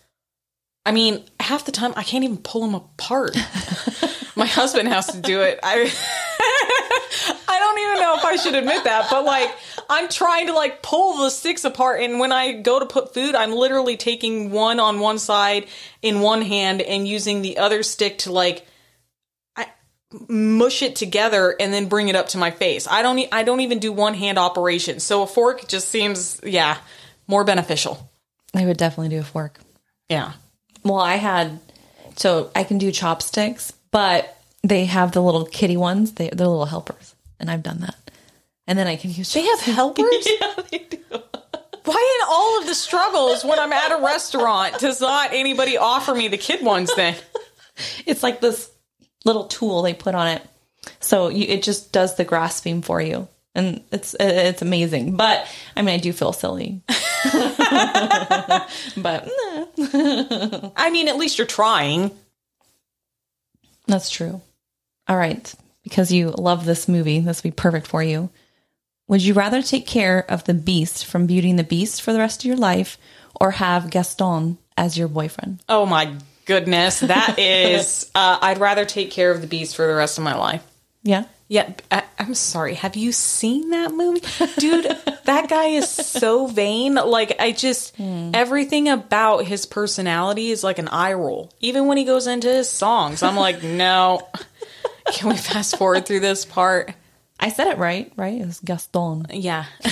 I 0.84 0.92
mean, 0.92 1.24
half 1.40 1.64
the 1.64 1.72
time 1.72 1.92
I 1.96 2.02
can't 2.02 2.24
even 2.24 2.38
pull 2.38 2.62
them 2.62 2.74
apart. 2.74 3.36
My 4.36 4.46
husband 4.46 4.88
has 4.88 5.06
to 5.08 5.20
do 5.20 5.40
it. 5.40 5.58
I 5.62 5.92
don't 7.76 7.92
even 7.92 8.02
know 8.02 8.16
if 8.16 8.24
I 8.24 8.36
should 8.36 8.54
admit 8.54 8.84
that, 8.84 9.08
but 9.10 9.24
like 9.24 9.54
I'm 9.88 10.08
trying 10.08 10.48
to 10.48 10.52
like 10.52 10.82
pull 10.82 11.18
the 11.22 11.30
sticks 11.30 11.64
apart 11.64 12.00
and 12.00 12.18
when 12.18 12.32
I 12.32 12.52
go 12.52 12.78
to 12.80 12.86
put 12.86 13.14
food, 13.14 13.34
I'm 13.34 13.52
literally 13.52 13.96
taking 13.96 14.50
one 14.50 14.80
on 14.80 15.00
one 15.00 15.18
side 15.18 15.66
in 16.02 16.20
one 16.20 16.42
hand 16.42 16.82
and 16.82 17.06
using 17.06 17.42
the 17.42 17.58
other 17.58 17.82
stick 17.82 18.18
to 18.18 18.32
like 18.32 18.66
I 19.56 19.66
mush 20.28 20.82
it 20.82 20.96
together 20.96 21.54
and 21.58 21.72
then 21.72 21.88
bring 21.88 22.08
it 22.08 22.16
up 22.16 22.28
to 22.28 22.38
my 22.38 22.50
face. 22.50 22.88
I 22.88 23.02
don't 23.02 23.26
I 23.32 23.42
don't 23.42 23.60
even 23.60 23.78
do 23.78 23.92
one 23.92 24.14
hand 24.14 24.38
operation. 24.38 25.00
So 25.00 25.22
a 25.22 25.26
fork 25.26 25.68
just 25.68 25.88
seems 25.88 26.40
yeah, 26.42 26.78
more 27.28 27.44
beneficial. 27.44 28.10
I 28.54 28.64
would 28.64 28.76
definitely 28.76 29.10
do 29.10 29.20
a 29.20 29.24
fork. 29.24 29.58
Yeah. 30.08 30.32
Well, 30.82 31.00
I 31.00 31.16
had 31.16 31.60
so 32.16 32.50
I 32.54 32.64
can 32.64 32.78
do 32.78 32.90
chopsticks, 32.90 33.72
but 33.90 34.36
they 34.62 34.86
have 34.86 35.12
the 35.12 35.22
little 35.22 35.44
kitty 35.44 35.76
ones. 35.76 36.12
They, 36.12 36.28
they're 36.28 36.46
little 36.46 36.66
helpers, 36.66 37.15
and 37.38 37.50
I've 37.50 37.62
done 37.62 37.80
that. 37.80 37.96
And 38.66 38.78
then 38.78 38.86
I 38.86 38.96
can 38.96 39.10
use. 39.12 39.32
They 39.32 39.44
have 39.44 39.60
helpers? 39.76 40.28
yeah, 40.40 40.54
they 40.70 40.78
do. 40.78 40.98
Why 41.84 42.18
in 42.20 42.26
all 42.28 42.60
of 42.60 42.66
the 42.66 42.74
struggles 42.74 43.44
when 43.44 43.58
I'm 43.60 43.72
at 43.72 43.92
a 43.92 44.02
restaurant 44.02 44.78
does 44.80 45.00
not 45.00 45.32
anybody 45.32 45.76
offer 45.78 46.14
me 46.14 46.26
the 46.28 46.38
kid 46.38 46.64
ones 46.64 46.92
then? 46.96 47.14
It's 48.06 48.22
like 48.22 48.40
this 48.40 48.70
little 49.26 49.44
tool 49.44 49.82
they 49.82 49.92
put 49.92 50.14
on 50.14 50.28
it, 50.28 50.42
so 50.98 51.28
you, 51.28 51.44
it 51.46 51.62
just 51.62 51.92
does 51.92 52.16
the 52.16 52.24
grasping 52.24 52.80
for 52.80 53.02
you, 53.02 53.28
and 53.54 53.82
it's 53.92 54.16
it's 54.18 54.62
amazing. 54.62 55.14
But 55.14 55.46
I 55.76 55.82
mean, 55.82 55.94
I 55.94 55.98
do 55.98 56.14
feel 56.14 56.32
silly, 56.32 56.80
but 58.96 59.28
I 60.78 60.88
mean, 60.90 61.08
at 61.08 61.18
least 61.18 61.36
you're 61.36 61.46
trying. 61.46 62.12
that's 63.86 64.08
true. 64.08 64.40
All 65.06 65.16
right, 65.18 65.54
because 65.86 66.10
you 66.10 66.30
love 66.30 66.64
this 66.64 66.88
movie, 66.88 67.20
this 67.20 67.44
would 67.44 67.54
be 67.54 67.54
perfect 67.54 67.86
for 67.86 68.02
you. 68.02 68.28
Would 69.06 69.22
you 69.22 69.34
rather 69.34 69.62
take 69.62 69.86
care 69.86 70.28
of 70.28 70.42
the 70.42 70.54
Beast 70.54 71.06
from 71.06 71.28
Beauty 71.28 71.48
and 71.48 71.58
the 71.58 71.62
Beast 71.62 72.02
for 72.02 72.12
the 72.12 72.18
rest 72.18 72.40
of 72.40 72.46
your 72.46 72.56
life, 72.56 72.98
or 73.40 73.52
have 73.52 73.88
Gaston 73.88 74.58
as 74.76 74.98
your 74.98 75.06
boyfriend? 75.06 75.60
Oh 75.68 75.86
my 75.86 76.12
goodness, 76.44 76.98
that 76.98 77.36
is 77.38 78.10
uh, 78.16 78.38
I'd 78.42 78.58
rather 78.58 78.84
take 78.84 79.12
care 79.12 79.30
of 79.30 79.42
the 79.42 79.46
beast 79.46 79.76
for 79.76 79.86
the 79.86 79.94
rest 79.94 80.18
of 80.18 80.24
my 80.24 80.34
life. 80.34 80.64
Yeah. 81.04 81.26
Yeah, 81.48 81.72
I, 81.92 82.02
I'm 82.18 82.34
sorry. 82.34 82.74
Have 82.74 82.96
you 82.96 83.12
seen 83.12 83.70
that 83.70 83.92
movie, 83.92 84.26
dude? 84.58 84.84
that 85.26 85.48
guy 85.48 85.66
is 85.66 85.88
so 85.88 86.48
vain. 86.48 86.96
Like, 86.96 87.36
I 87.38 87.52
just 87.52 87.94
everything 88.00 88.88
about 88.88 89.44
his 89.44 89.66
personality 89.66 90.50
is 90.50 90.64
like 90.64 90.80
an 90.80 90.88
eye 90.88 91.12
roll. 91.12 91.52
Even 91.60 91.86
when 91.86 91.98
he 91.98 92.04
goes 92.04 92.26
into 92.26 92.48
his 92.48 92.68
songs, 92.68 93.22
I'm 93.22 93.36
like, 93.36 93.62
no. 93.62 94.26
Can 95.12 95.28
we 95.30 95.36
fast 95.36 95.76
forward 95.76 96.06
through 96.06 96.20
this 96.20 96.44
part? 96.44 96.92
I 97.38 97.50
said 97.50 97.68
it 97.68 97.78
right, 97.78 98.12
right? 98.16 98.40
It 98.40 98.46
was 98.46 98.60
Gaston. 98.60 99.26
Yeah. 99.30 99.66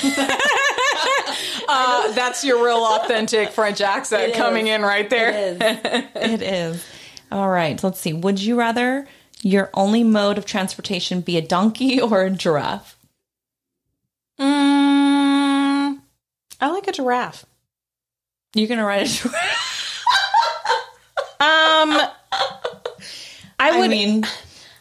uh, 1.68 2.12
that's 2.12 2.44
your 2.44 2.64
real 2.64 2.84
authentic 2.84 3.50
French 3.50 3.80
accent 3.80 4.30
It 4.32 4.34
coming 4.34 4.66
is. 4.66 4.74
in 4.76 4.82
right 4.82 5.08
there. 5.10 5.30
It 5.30 5.62
is. 5.62 6.06
it 6.14 6.42
is. 6.42 6.84
All 7.30 7.48
right. 7.48 7.82
Let's 7.82 8.00
see. 8.00 8.12
Would 8.12 8.40
you 8.40 8.58
rather 8.58 9.06
your 9.42 9.70
only 9.74 10.02
mode 10.04 10.38
of 10.38 10.46
transportation 10.46 11.20
be 11.20 11.36
a 11.36 11.42
donkey 11.42 12.00
or 12.00 12.22
a 12.22 12.30
giraffe? 12.30 12.96
Mm, 14.40 16.00
I 16.60 16.70
like 16.70 16.88
a 16.88 16.92
giraffe. 16.92 17.44
You're 18.54 18.68
gonna 18.68 18.84
ride 18.84 19.02
a 19.02 19.08
giraffe. 19.08 20.04
Um, 21.40 21.90
I 22.00 22.10
I 23.58 23.78
would 23.78 23.90
mean, 23.90 24.24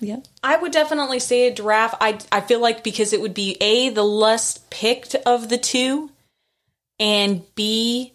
yeah. 0.04 0.20
I 0.44 0.58
would 0.58 0.72
definitely 0.72 1.20
say 1.20 1.48
a 1.48 1.54
giraffe. 1.54 1.96
I 2.00 2.20
I 2.32 2.42
feel 2.42 2.60
like 2.60 2.84
because 2.84 3.14
it 3.14 3.22
would 3.22 3.34
be 3.34 3.58
a 3.62 3.90
the 3.90 4.04
less 4.04 4.60
picked 4.70 5.16
of 5.16 5.50
the 5.50 5.58
two, 5.58 6.12
and 7.00 7.44
b 7.56 8.14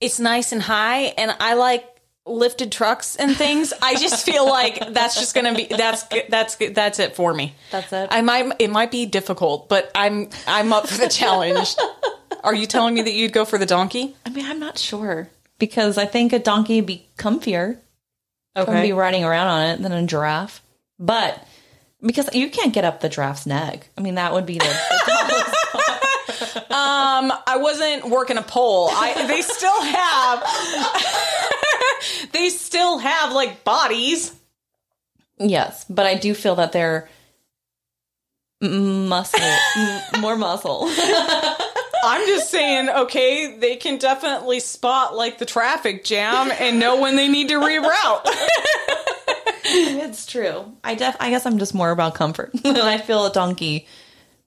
it's 0.00 0.20
nice 0.20 0.52
and 0.52 0.62
high, 0.62 1.14
and 1.16 1.34
I 1.40 1.54
like 1.54 1.88
lifted 2.26 2.72
trucks 2.72 3.16
and 3.16 3.36
things. 3.36 3.72
I 3.82 3.94
just 3.96 4.24
feel 4.24 4.46
like 4.46 4.92
that's 4.92 5.14
just 5.14 5.34
gonna 5.34 5.54
be 5.54 5.66
that's 5.66 6.04
that's 6.28 6.56
that's 6.56 6.98
it 6.98 7.16
for 7.16 7.32
me. 7.32 7.54
That's 7.70 7.92
it? 7.92 8.08
I 8.10 8.22
might 8.22 8.52
it 8.58 8.70
might 8.70 8.90
be 8.90 9.06
difficult, 9.06 9.68
but 9.68 9.90
I'm 9.94 10.28
I'm 10.46 10.72
up 10.72 10.88
for 10.88 10.98
the 10.98 11.08
challenge. 11.08 11.74
Are 12.42 12.54
you 12.54 12.66
telling 12.66 12.94
me 12.94 13.02
that 13.02 13.14
you'd 13.14 13.32
go 13.32 13.44
for 13.44 13.58
the 13.58 13.66
donkey? 13.66 14.14
I 14.26 14.30
mean, 14.30 14.44
I'm 14.44 14.60
not 14.60 14.78
sure 14.78 15.30
because 15.58 15.96
I 15.96 16.04
think 16.04 16.32
a 16.32 16.38
donkey 16.38 16.76
would 16.76 16.86
be 16.86 17.08
comfier. 17.16 17.78
Okay. 18.56 18.70
Okay. 18.70 18.82
be 18.82 18.92
riding 18.92 19.24
around 19.24 19.48
on 19.48 19.66
it 19.66 19.82
than 19.82 19.92
a 19.92 20.06
giraffe. 20.06 20.62
But 20.98 21.46
because 22.04 22.32
you 22.34 22.50
can't 22.50 22.72
get 22.72 22.84
up 22.84 23.00
the 23.00 23.08
giraffe's 23.08 23.46
neck. 23.46 23.88
I 23.96 24.00
mean, 24.00 24.16
that 24.16 24.32
would 24.32 24.46
be 24.46 24.58
the, 24.58 24.64
the. 24.64 25.54
Um, 26.74 27.32
I 27.46 27.58
wasn't 27.58 28.10
working 28.10 28.36
a 28.36 28.42
pole. 28.42 28.88
I 28.90 29.26
they 29.26 29.42
still 29.42 29.82
have 29.82 30.42
they 32.32 32.48
still 32.48 32.98
have 32.98 33.32
like 33.32 33.62
bodies. 33.62 34.34
yes, 35.38 35.84
but 35.88 36.06
I 36.06 36.16
do 36.16 36.34
feel 36.34 36.56
that 36.56 36.72
they're 36.72 37.08
muscle, 38.60 39.40
m- 39.76 40.20
more 40.20 40.36
muscle. 40.36 40.88
I'm 40.88 42.26
just 42.26 42.50
saying, 42.50 42.88
okay, 42.88 43.56
they 43.58 43.76
can 43.76 43.98
definitely 43.98 44.58
spot 44.60 45.14
like 45.14 45.38
the 45.38 45.46
traffic 45.46 46.04
jam 46.04 46.50
and 46.58 46.78
know 46.80 47.00
when 47.00 47.14
they 47.16 47.28
need 47.28 47.48
to 47.48 47.54
reroute. 47.60 48.26
it's 50.04 50.26
true. 50.26 50.72
I 50.84 50.94
def. 50.94 51.16
I 51.20 51.30
guess 51.30 51.46
I'm 51.46 51.58
just 51.58 51.74
more 51.74 51.90
about 51.90 52.14
comfort. 52.14 52.50
I 52.64 52.98
feel 52.98 53.26
a 53.26 53.32
donkey 53.32 53.86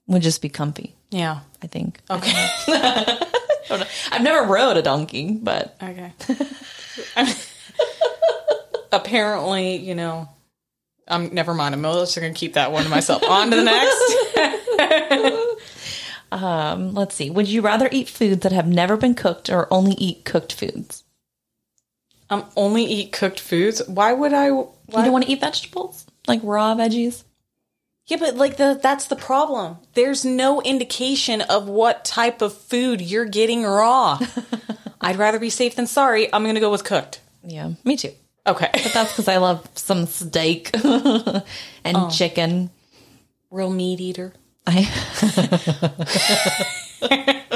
would 0.06 0.22
just 0.22 0.40
be 0.42 0.48
comfy. 0.48 0.94
yeah. 1.10 1.40
I 1.62 1.66
think. 1.66 2.00
Okay. 2.08 2.48
I've 4.12 4.22
never 4.22 4.46
rode 4.46 4.76
a 4.76 4.82
donkey, 4.82 5.32
but 5.32 5.76
Okay. 5.82 6.12
Apparently, 8.92 9.76
you 9.76 9.94
know, 9.94 10.28
I'm 11.08 11.34
never 11.34 11.52
mind. 11.52 11.74
I'm 11.74 11.82
just 11.82 12.14
gonna 12.14 12.32
keep 12.32 12.54
that 12.54 12.70
one 12.72 12.84
to 12.84 12.88
myself. 12.88 13.22
On 13.24 13.50
to 13.50 13.56
the 13.56 13.64
next. 13.64 14.02
um, 16.32 16.94
let's 16.94 17.14
see. 17.14 17.28
Would 17.30 17.48
you 17.48 17.60
rather 17.60 17.88
eat 17.92 18.08
foods 18.08 18.42
that 18.42 18.52
have 18.52 18.66
never 18.68 18.96
been 18.96 19.14
cooked 19.14 19.50
or 19.50 19.66
only 19.72 19.92
eat 19.98 20.24
cooked 20.24 20.52
foods? 20.52 21.04
Um, 22.30 22.44
only 22.56 22.84
eat 22.84 23.12
cooked 23.12 23.40
foods. 23.40 23.82
Why 23.88 24.12
would 24.12 24.32
I? 24.32 24.46
You 24.48 24.70
don't 24.88 25.12
want 25.12 25.24
to 25.24 25.30
eat 25.30 25.40
vegetables, 25.40 26.06
like 26.26 26.40
raw 26.42 26.74
veggies. 26.74 27.24
Yeah, 28.06 28.18
but 28.18 28.36
like 28.36 28.56
the 28.56 28.78
that's 28.82 29.06
the 29.06 29.16
problem. 29.16 29.78
There's 29.94 30.24
no 30.24 30.60
indication 30.62 31.40
of 31.42 31.68
what 31.68 32.04
type 32.04 32.42
of 32.42 32.54
food 32.54 33.00
you're 33.00 33.24
getting 33.26 33.64
raw. 33.64 34.18
I'd 35.00 35.16
rather 35.16 35.38
be 35.38 35.50
safe 35.50 35.76
than 35.76 35.86
sorry. 35.86 36.32
I'm 36.32 36.44
gonna 36.44 36.60
go 36.60 36.70
with 36.70 36.84
cooked. 36.84 37.20
Yeah, 37.42 37.72
me 37.84 37.96
too. 37.96 38.12
Okay. 38.46 38.70
But 38.72 38.92
that's 38.94 39.12
because 39.12 39.28
I 39.28 39.36
love 39.36 39.68
some 39.74 40.06
steak 40.06 40.70
and 41.84 42.10
chicken. 42.10 42.70
Real 43.50 43.70
meat 43.70 44.00
eater. 44.00 44.32
I. 44.66 44.88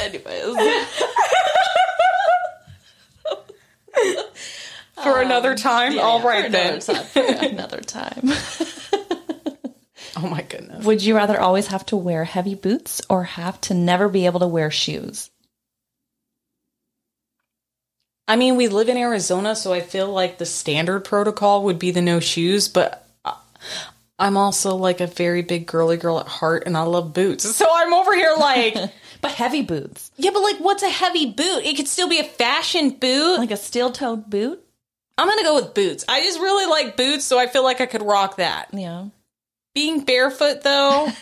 Anyways, 0.00 0.56
Um, 5.08 5.14
for 5.14 5.22
another 5.22 5.54
time. 5.54 5.98
All 5.98 6.22
right 6.22 6.50
then. 6.50 6.80
another 6.88 7.10
time. 7.12 7.50
Another 7.50 7.80
time. 7.80 8.30
Oh 10.16 10.28
my 10.28 10.42
goodness. 10.42 10.84
Would 10.84 11.02
you 11.02 11.14
rather 11.14 11.40
always 11.40 11.68
have 11.68 11.86
to 11.86 11.96
wear 11.96 12.24
heavy 12.24 12.56
boots 12.56 13.00
or 13.08 13.22
have 13.24 13.60
to 13.62 13.74
never 13.74 14.08
be 14.08 14.26
able 14.26 14.40
to 14.40 14.48
wear 14.48 14.70
shoes? 14.70 15.30
I 18.26 18.36
mean, 18.36 18.56
we 18.56 18.68
live 18.68 18.88
in 18.88 18.96
Arizona, 18.96 19.54
so 19.54 19.72
I 19.72 19.80
feel 19.80 20.08
like 20.08 20.38
the 20.38 20.44
standard 20.44 21.04
protocol 21.04 21.64
would 21.64 21.78
be 21.78 21.92
the 21.92 22.02
no 22.02 22.20
shoes, 22.20 22.68
but 22.68 23.06
I'm 24.18 24.36
also 24.36 24.74
like 24.74 25.00
a 25.00 25.06
very 25.06 25.42
big 25.42 25.66
girly 25.66 25.96
girl 25.96 26.18
at 26.18 26.26
heart 26.26 26.64
and 26.66 26.76
I 26.76 26.82
love 26.82 27.14
boots. 27.14 27.48
So 27.54 27.66
I'm 27.72 27.94
over 27.94 28.14
here 28.14 28.34
like, 28.38 28.74
But 29.20 29.32
heavy 29.32 29.62
boots, 29.62 30.10
yeah, 30.16 30.30
but 30.32 30.42
like, 30.42 30.58
what's 30.58 30.82
a 30.82 30.88
heavy 30.88 31.26
boot? 31.26 31.64
It 31.64 31.76
could 31.76 31.88
still 31.88 32.08
be 32.08 32.20
a 32.20 32.24
fashion 32.24 32.90
boot. 32.90 33.38
like 33.38 33.50
a 33.50 33.56
steel-toed 33.56 34.30
boot. 34.30 34.64
I'm 35.18 35.28
gonna 35.28 35.42
go 35.42 35.56
with 35.56 35.74
boots. 35.74 36.04
I 36.08 36.22
just 36.22 36.38
really 36.40 36.66
like 36.66 36.96
boots, 36.96 37.24
so 37.24 37.38
I 37.38 37.46
feel 37.48 37.64
like 37.64 37.80
I 37.80 37.86
could 37.86 38.02
rock 38.02 38.36
that. 38.36 38.68
Yeah. 38.72 39.06
Being 39.74 40.04
barefoot, 40.04 40.62
though, 40.62 41.08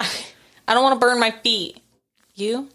I 0.00 0.74
don't 0.74 0.82
want 0.82 1.00
to 1.00 1.06
burn 1.06 1.20
my 1.20 1.30
feet. 1.30 1.78
You? 2.34 2.68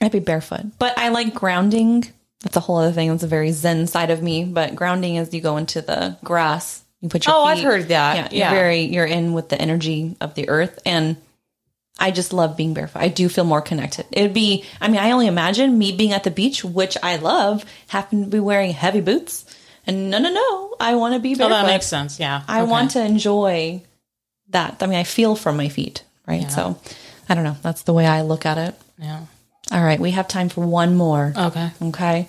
I'd 0.00 0.12
be 0.12 0.20
barefoot. 0.20 0.78
But 0.78 0.98
I 0.98 1.08
like 1.08 1.34
grounding. 1.34 2.04
That's 2.42 2.56
a 2.56 2.60
whole 2.60 2.76
other 2.76 2.92
thing. 2.92 3.10
That's 3.10 3.22
a 3.22 3.26
very 3.28 3.50
zen 3.52 3.86
side 3.86 4.10
of 4.10 4.22
me. 4.22 4.44
But 4.44 4.74
grounding 4.76 5.16
is 5.16 5.32
you 5.34 5.40
go 5.40 5.56
into 5.56 5.82
the 5.82 6.16
grass, 6.22 6.84
you 7.00 7.08
put 7.08 7.26
your 7.26 7.34
Oh, 7.34 7.44
feet. 7.46 7.58
I've 7.58 7.64
heard 7.64 7.88
that. 7.88 8.16
Yeah, 8.16 8.28
Yeah. 8.30 8.50
You're 8.52 8.60
very 8.60 8.80
you're 8.82 9.06
in 9.06 9.32
with 9.32 9.48
the 9.48 9.60
energy 9.60 10.14
of 10.20 10.34
the 10.34 10.48
earth 10.48 10.78
and 10.86 11.16
I 11.98 12.10
just 12.12 12.32
love 12.32 12.56
being 12.56 12.74
barefoot. 12.74 13.00
I 13.02 13.08
do 13.08 13.28
feel 13.28 13.44
more 13.44 13.60
connected. 13.60 14.06
It'd 14.12 14.32
be 14.34 14.64
I 14.80 14.88
mean, 14.88 15.00
I 15.00 15.10
only 15.10 15.26
imagine 15.26 15.76
me 15.78 15.92
being 15.96 16.12
at 16.12 16.24
the 16.24 16.30
beach, 16.30 16.64
which 16.64 16.96
I 17.02 17.16
love, 17.16 17.64
happen 17.88 18.24
to 18.24 18.30
be 18.30 18.40
wearing 18.40 18.72
heavy 18.72 19.00
boots. 19.00 19.44
And 19.86 20.10
no 20.10 20.18
no 20.18 20.30
no. 20.32 20.76
I 20.80 20.94
want 20.94 21.14
to 21.14 21.20
be 21.20 21.34
Oh, 21.34 21.38
barefoot. 21.38 21.54
that 21.54 21.66
makes 21.66 21.86
sense. 21.86 22.20
Yeah. 22.20 22.42
I 22.46 22.60
Okay. 22.62 22.70
want 22.70 22.90
to 22.92 23.04
enjoy 23.04 23.82
that. 24.50 24.76
I 24.80 24.86
mean 24.86 24.98
I 24.98 25.04
feel 25.04 25.34
from 25.34 25.56
my 25.56 25.68
feet, 25.68 26.02
right? 26.26 26.50
So 26.50 26.78
I 27.28 27.34
don't 27.34 27.44
know. 27.44 27.56
That's 27.62 27.82
the 27.82 27.92
way 27.92 28.06
I 28.06 28.22
look 28.22 28.46
at 28.46 28.58
it. 28.58 28.74
Yeah. 28.98 29.26
All 29.70 29.82
right, 29.84 30.00
we 30.00 30.12
have 30.12 30.28
time 30.28 30.48
for 30.48 30.64
one 30.66 30.96
more. 30.96 31.32
Okay. 31.36 31.70
Okay. 31.82 32.26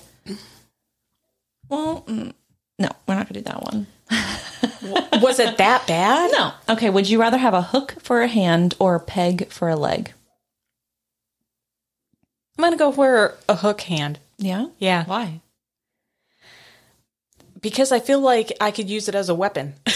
Well, 1.69 2.03
mm, 2.08 2.34
no, 2.79 2.89
we're 3.08 3.15
not 3.15 3.27
going 3.29 3.34
to 3.36 3.41
do 3.41 3.41
that 3.41 3.63
one. 3.63 3.88
Was 5.21 5.39
it 5.39 5.57
that 5.57 5.87
bad? 5.87 6.31
No. 6.31 6.53
Okay, 6.69 6.89
would 6.89 7.09
you 7.09 7.19
rather 7.19 7.37
have 7.37 7.53
a 7.53 7.61
hook 7.61 7.95
for 7.99 8.21
a 8.21 8.27
hand 8.27 8.75
or 8.79 8.95
a 8.95 8.99
peg 8.99 9.47
for 9.49 9.69
a 9.69 9.75
leg? 9.75 10.13
I'm 12.57 12.63
gonna 12.63 12.77
go 12.77 12.91
for 12.91 13.35
a 13.47 13.55
hook 13.55 13.81
hand. 13.81 14.19
Yeah? 14.37 14.67
Yeah. 14.79 15.05
Why? 15.05 15.41
Because 17.61 17.91
I 17.91 17.99
feel 17.99 18.19
like 18.19 18.51
I 18.59 18.71
could 18.71 18.89
use 18.89 19.07
it 19.09 19.15
as 19.15 19.29
a 19.29 19.35
weapon. 19.35 19.75
uh, 19.87 19.91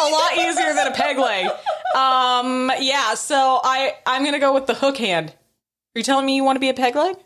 a 0.00 0.08
lot 0.10 0.36
easier 0.38 0.74
than 0.74 0.86
a 0.86 0.92
peg 0.92 1.18
leg. 1.18 1.46
Um, 1.94 2.70
yeah, 2.80 3.14
so 3.14 3.60
I 3.62 3.94
I'm 4.06 4.24
gonna 4.24 4.38
go 4.38 4.54
with 4.54 4.66
the 4.66 4.74
hook 4.74 4.96
hand. 4.98 5.30
Are 5.30 5.98
you 5.98 6.02
telling 6.02 6.26
me 6.26 6.36
you 6.36 6.44
want 6.44 6.56
to 6.56 6.60
be 6.60 6.68
a 6.68 6.74
peg 6.74 6.94
leg? 6.96 7.16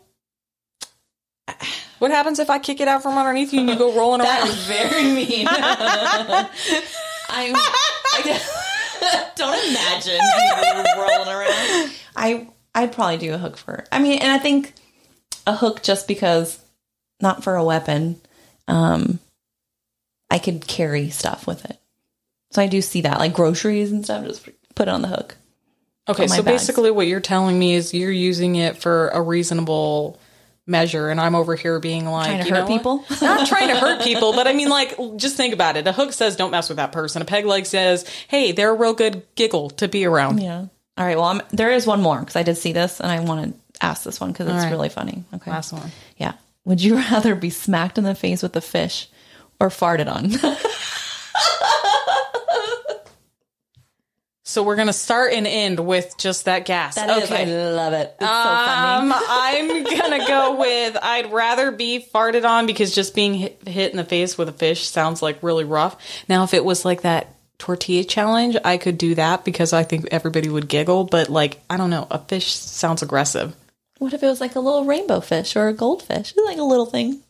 What 2.03 2.11
happens 2.11 2.37
if 2.39 2.49
I 2.49 2.59
kick 2.59 2.81
it 2.81 2.89
out 2.89 3.01
from 3.01 3.17
underneath 3.17 3.53
you 3.53 3.61
and 3.61 3.69
you 3.69 3.77
go 3.77 3.95
rolling 3.95 4.19
around? 4.19 4.27
That 4.27 4.49
is 4.49 4.55
very 4.65 5.03
mean. 5.03 5.47
I'm, 7.29 7.55
I 7.55 8.41
don't 9.37 9.69
imagine 9.69 10.19
you 10.19 11.01
rolling 11.01 11.29
around. 11.29 11.93
I 12.13 12.49
I'd 12.75 12.91
probably 12.91 13.19
do 13.19 13.33
a 13.33 13.37
hook 13.37 13.55
for. 13.55 13.85
I 13.89 13.99
mean, 13.99 14.19
and 14.19 14.29
I 14.33 14.37
think 14.37 14.73
a 15.47 15.55
hook 15.55 15.81
just 15.81 16.09
because 16.09 16.61
not 17.21 17.41
for 17.41 17.55
a 17.55 17.63
weapon. 17.63 18.19
Um, 18.67 19.19
I 20.29 20.39
could 20.39 20.67
carry 20.67 21.09
stuff 21.09 21.47
with 21.47 21.63
it, 21.63 21.77
so 22.51 22.61
I 22.61 22.67
do 22.67 22.81
see 22.81 22.99
that 23.03 23.19
like 23.19 23.31
groceries 23.31 23.93
and 23.93 24.03
stuff. 24.03 24.25
Just 24.25 24.49
put 24.75 24.89
it 24.89 24.91
on 24.91 25.03
the 25.03 25.07
hook. 25.07 25.37
Okay, 26.09 26.27
so 26.27 26.43
bags. 26.43 26.63
basically 26.63 26.91
what 26.91 27.07
you're 27.07 27.21
telling 27.21 27.57
me 27.57 27.75
is 27.75 27.93
you're 27.93 28.11
using 28.11 28.57
it 28.57 28.75
for 28.75 29.07
a 29.07 29.21
reasonable 29.21 30.19
measure 30.65 31.09
and 31.09 31.19
I'm 31.19 31.35
over 31.35 31.55
here 31.55 31.79
being 31.79 32.05
like 32.05 32.27
Trying 32.27 32.41
to 32.43 32.47
you 32.47 32.55
hurt 32.55 32.67
people? 32.67 33.05
Not 33.21 33.47
trying 33.47 33.67
to 33.67 33.75
hurt 33.75 34.01
people, 34.01 34.33
but 34.33 34.47
I 34.47 34.53
mean 34.53 34.69
like 34.69 34.95
just 35.17 35.35
think 35.35 35.53
about 35.53 35.77
it. 35.77 35.87
A 35.87 35.91
hook 35.91 36.13
says 36.13 36.35
don't 36.35 36.51
mess 36.51 36.69
with 36.69 36.77
that 36.77 36.91
person. 36.91 37.21
A 37.21 37.25
peg 37.25 37.45
leg 37.45 37.65
says, 37.65 38.05
"Hey, 38.27 38.51
they're 38.51 38.71
a 38.71 38.75
real 38.75 38.93
good 38.93 39.23
giggle 39.35 39.71
to 39.71 39.87
be 39.87 40.05
around." 40.05 40.41
Yeah. 40.41 40.67
All 40.97 41.05
right. 41.05 41.17
Well, 41.17 41.25
I'm, 41.25 41.41
there 41.51 41.71
is 41.71 41.87
one 41.87 42.01
more 42.01 42.19
because 42.19 42.35
I 42.35 42.43
did 42.43 42.55
see 42.55 42.71
this 42.71 42.99
and 42.99 43.11
I 43.11 43.19
want 43.19 43.53
to 43.53 43.59
ask 43.85 44.03
this 44.03 44.19
one 44.19 44.31
because 44.31 44.47
it's 44.47 44.63
right. 44.63 44.71
really 44.71 44.89
funny. 44.89 45.23
Okay. 45.33 45.51
Last 45.51 45.73
one. 45.73 45.91
Yeah. 46.17 46.33
Would 46.65 46.81
you 46.81 46.95
rather 47.11 47.35
be 47.35 47.49
smacked 47.49 47.97
in 47.97 48.03
the 48.03 48.15
face 48.15 48.43
with 48.43 48.55
a 48.55 48.61
fish 48.61 49.09
or 49.59 49.69
farted 49.69 50.07
on? 50.07 50.31
So 54.53 54.61
we're 54.61 54.75
going 54.75 54.85
to 54.85 54.93
start 54.93 55.33
and 55.33 55.47
end 55.47 55.79
with 55.79 56.15
just 56.15 56.45
that 56.45 56.65
gas. 56.65 56.93
That 56.93 57.09
is 57.23 57.31
I 57.31 57.45
love 57.45 57.93
it. 57.93 58.15
It's 58.19 58.19
so 58.19 58.27
funny. 58.27 59.11
Um, 59.11 59.13
I'm 59.27 59.83
gonna 59.83 60.27
go 60.27 60.59
with 60.59 60.95
I'd 61.01 61.33
rather 61.33 61.71
be 61.71 62.05
farted 62.13 62.47
on 62.47 62.67
because 62.67 62.93
just 62.93 63.15
being 63.15 63.33
hit, 63.33 63.67
hit 63.67 63.89
in 63.89 63.97
the 63.97 64.03
face 64.03 64.37
with 64.37 64.49
a 64.49 64.53
fish 64.53 64.87
sounds 64.87 65.23
like 65.23 65.41
really 65.41 65.63
rough. 65.63 65.97
Now, 66.29 66.43
if 66.43 66.53
it 66.53 66.63
was 66.63 66.85
like 66.85 67.01
that 67.01 67.33
tortilla 67.57 68.03
challenge, 68.03 68.55
I 68.63 68.77
could 68.77 68.99
do 68.99 69.15
that 69.15 69.43
because 69.43 69.73
I 69.73 69.81
think 69.81 70.09
everybody 70.11 70.49
would 70.49 70.67
giggle. 70.67 71.05
But 71.05 71.29
like, 71.29 71.59
I 71.67 71.77
don't 71.77 71.89
know, 71.89 72.05
a 72.11 72.19
fish 72.19 72.53
sounds 72.53 73.01
aggressive. 73.01 73.55
What 73.97 74.13
if 74.13 74.21
it 74.21 74.27
was 74.27 74.39
like 74.39 74.55
a 74.55 74.59
little 74.59 74.85
rainbow 74.85 75.21
fish 75.21 75.55
or 75.55 75.67
a 75.67 75.73
goldfish? 75.73 76.29
It's 76.29 76.45
like 76.45 76.59
a 76.59 76.63
little 76.63 76.85
thing. 76.85 77.22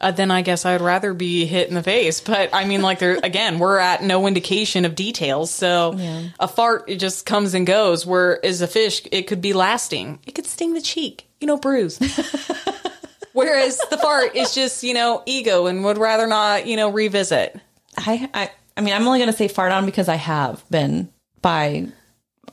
Uh, 0.00 0.10
then 0.10 0.30
I 0.30 0.40
guess 0.40 0.64
I'd 0.64 0.80
rather 0.80 1.12
be 1.12 1.44
hit 1.44 1.68
in 1.68 1.74
the 1.74 1.82
face. 1.82 2.20
But 2.22 2.50
I 2.54 2.64
mean, 2.64 2.80
like, 2.80 3.00
there 3.00 3.18
again, 3.22 3.58
we're 3.58 3.78
at 3.78 4.02
no 4.02 4.26
indication 4.26 4.84
of 4.86 4.94
details. 4.94 5.50
So 5.50 5.94
Yeah. 5.96 6.22
a 6.40 6.48
fart, 6.48 6.84
it 6.88 6.96
just 6.96 7.26
comes 7.26 7.52
and 7.52 7.66
goes. 7.66 8.06
Whereas 8.06 8.62
a 8.62 8.66
fish, 8.66 9.02
it 9.12 9.26
could 9.26 9.42
be 9.42 9.52
lasting. 9.52 10.20
It 10.26 10.34
could 10.34 10.46
sting 10.46 10.72
the 10.72 10.80
cheek, 10.80 11.26
you 11.40 11.46
know, 11.46 11.58
bruise. 11.58 11.98
Whereas 13.32 13.78
the 13.90 13.96
fart 13.98 14.34
is 14.34 14.54
just, 14.54 14.82
you 14.82 14.92
know, 14.94 15.22
ego 15.24 15.66
and 15.66 15.84
would 15.84 15.98
rather 15.98 16.26
not, 16.26 16.66
you 16.66 16.76
know, 16.76 16.90
revisit. 16.90 17.58
I, 17.96 18.28
I, 18.34 18.50
I 18.76 18.80
mean, 18.80 18.92
I'm 18.94 19.06
only 19.06 19.18
going 19.20 19.30
to 19.30 19.36
say 19.36 19.46
fart 19.48 19.70
on 19.70 19.86
because 19.86 20.08
I 20.08 20.16
have 20.16 20.64
been 20.70 21.12
by 21.42 21.86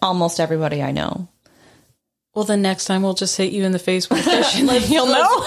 almost 0.02 0.40
everybody 0.40 0.84
I 0.84 0.92
know. 0.92 1.30
Well, 2.36 2.46
then 2.46 2.62
next 2.62 2.86
time 2.86 3.02
we'll 3.02 3.16
just 3.16 3.36
hit 3.38 3.52
you 3.54 3.64
in 3.64 3.72
the 3.72 3.80
face 3.80 4.08
with 4.10 4.20
a 4.20 4.24
fish 4.30 4.60
and 4.60 4.70
then 4.70 4.84
you'll 4.92 5.08
know. 5.08 5.46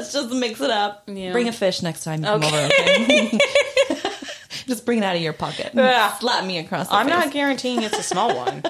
Let's 0.00 0.14
just 0.14 0.30
mix 0.32 0.62
it 0.62 0.70
up. 0.70 1.02
Yeah. 1.08 1.32
Bring 1.32 1.46
a 1.48 1.52
fish 1.52 1.82
next 1.82 2.04
time 2.04 2.20
you 2.20 2.24
come 2.26 2.42
over, 2.42 2.56
okay? 2.56 3.38
just 4.66 4.86
bring 4.86 4.96
it 4.96 5.04
out 5.04 5.14
of 5.14 5.20
your 5.20 5.34
pocket. 5.34 5.72
Yeah. 5.74 6.16
Slap 6.16 6.42
me 6.46 6.56
across 6.56 6.88
the 6.88 6.94
I'm 6.94 7.04
face. 7.06 7.14
not 7.14 7.32
guaranteeing 7.34 7.82
it's 7.82 7.98
a 7.98 8.02
small 8.02 8.34
one. 8.46 8.62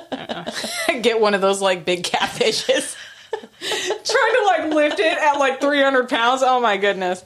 Get 1.02 1.20
one 1.20 1.34
of 1.34 1.40
those 1.40 1.60
like 1.62 1.84
big 1.84 2.02
catfishes. 2.02 2.96
Trying 3.30 4.34
to 4.34 4.42
like 4.46 4.74
lift 4.74 4.98
it 4.98 5.16
at 5.18 5.34
like 5.38 5.60
300 5.60 6.08
pounds. 6.08 6.42
Oh 6.44 6.58
my 6.60 6.76
goodness. 6.76 7.22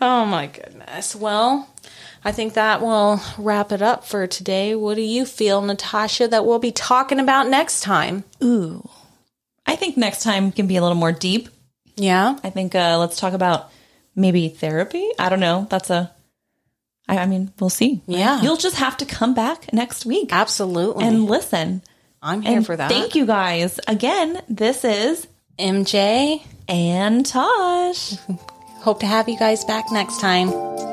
Oh 0.00 0.24
my 0.24 0.46
goodness. 0.46 1.14
Well, 1.14 1.68
I 2.24 2.32
think 2.32 2.54
that 2.54 2.80
will 2.80 3.20
wrap 3.36 3.70
it 3.70 3.82
up 3.82 4.06
for 4.06 4.26
today. 4.26 4.74
What 4.74 4.94
do 4.94 5.02
you 5.02 5.26
feel, 5.26 5.60
Natasha, 5.60 6.26
that 6.26 6.46
we'll 6.46 6.58
be 6.58 6.72
talking 6.72 7.20
about 7.20 7.48
next 7.48 7.82
time? 7.82 8.24
Ooh. 8.42 8.88
I 9.66 9.76
think 9.76 9.98
next 9.98 10.22
time 10.22 10.52
can 10.52 10.66
be 10.66 10.76
a 10.76 10.80
little 10.82 10.96
more 10.96 11.12
deep. 11.12 11.50
Yeah. 11.96 12.38
I 12.42 12.50
think 12.50 12.74
uh, 12.74 12.98
let's 12.98 13.16
talk 13.18 13.32
about 13.34 13.70
maybe 14.16 14.48
therapy. 14.48 15.08
I 15.18 15.28
don't 15.28 15.40
know. 15.40 15.66
That's 15.70 15.90
a. 15.90 16.10
I, 17.08 17.18
I 17.18 17.26
mean, 17.26 17.52
we'll 17.58 17.70
see. 17.70 18.00
Yeah. 18.06 18.40
You'll 18.42 18.56
just 18.56 18.76
have 18.76 18.96
to 18.98 19.04
come 19.06 19.34
back 19.34 19.72
next 19.72 20.06
week 20.06 20.28
Absolutely. 20.32 21.04
and 21.04 21.24
listen. 21.26 21.82
I'm 22.22 22.40
here 22.42 22.58
And 22.58 22.64
for 22.66 22.76
that. 22.76 22.88
thank 22.90 23.14
you 23.16 23.26
guys 23.26 23.80
again. 23.88 24.40
This 24.48 24.84
is 24.84 25.26
MJ. 25.58 26.40
and 26.68 27.26
Tash. 27.26 28.14
Hope 28.82 29.00
to 29.00 29.06
have 29.06 29.28
you 29.28 29.36
guys 29.38 29.64
back 29.64 29.90
next 29.90 30.20
time. 30.20 30.91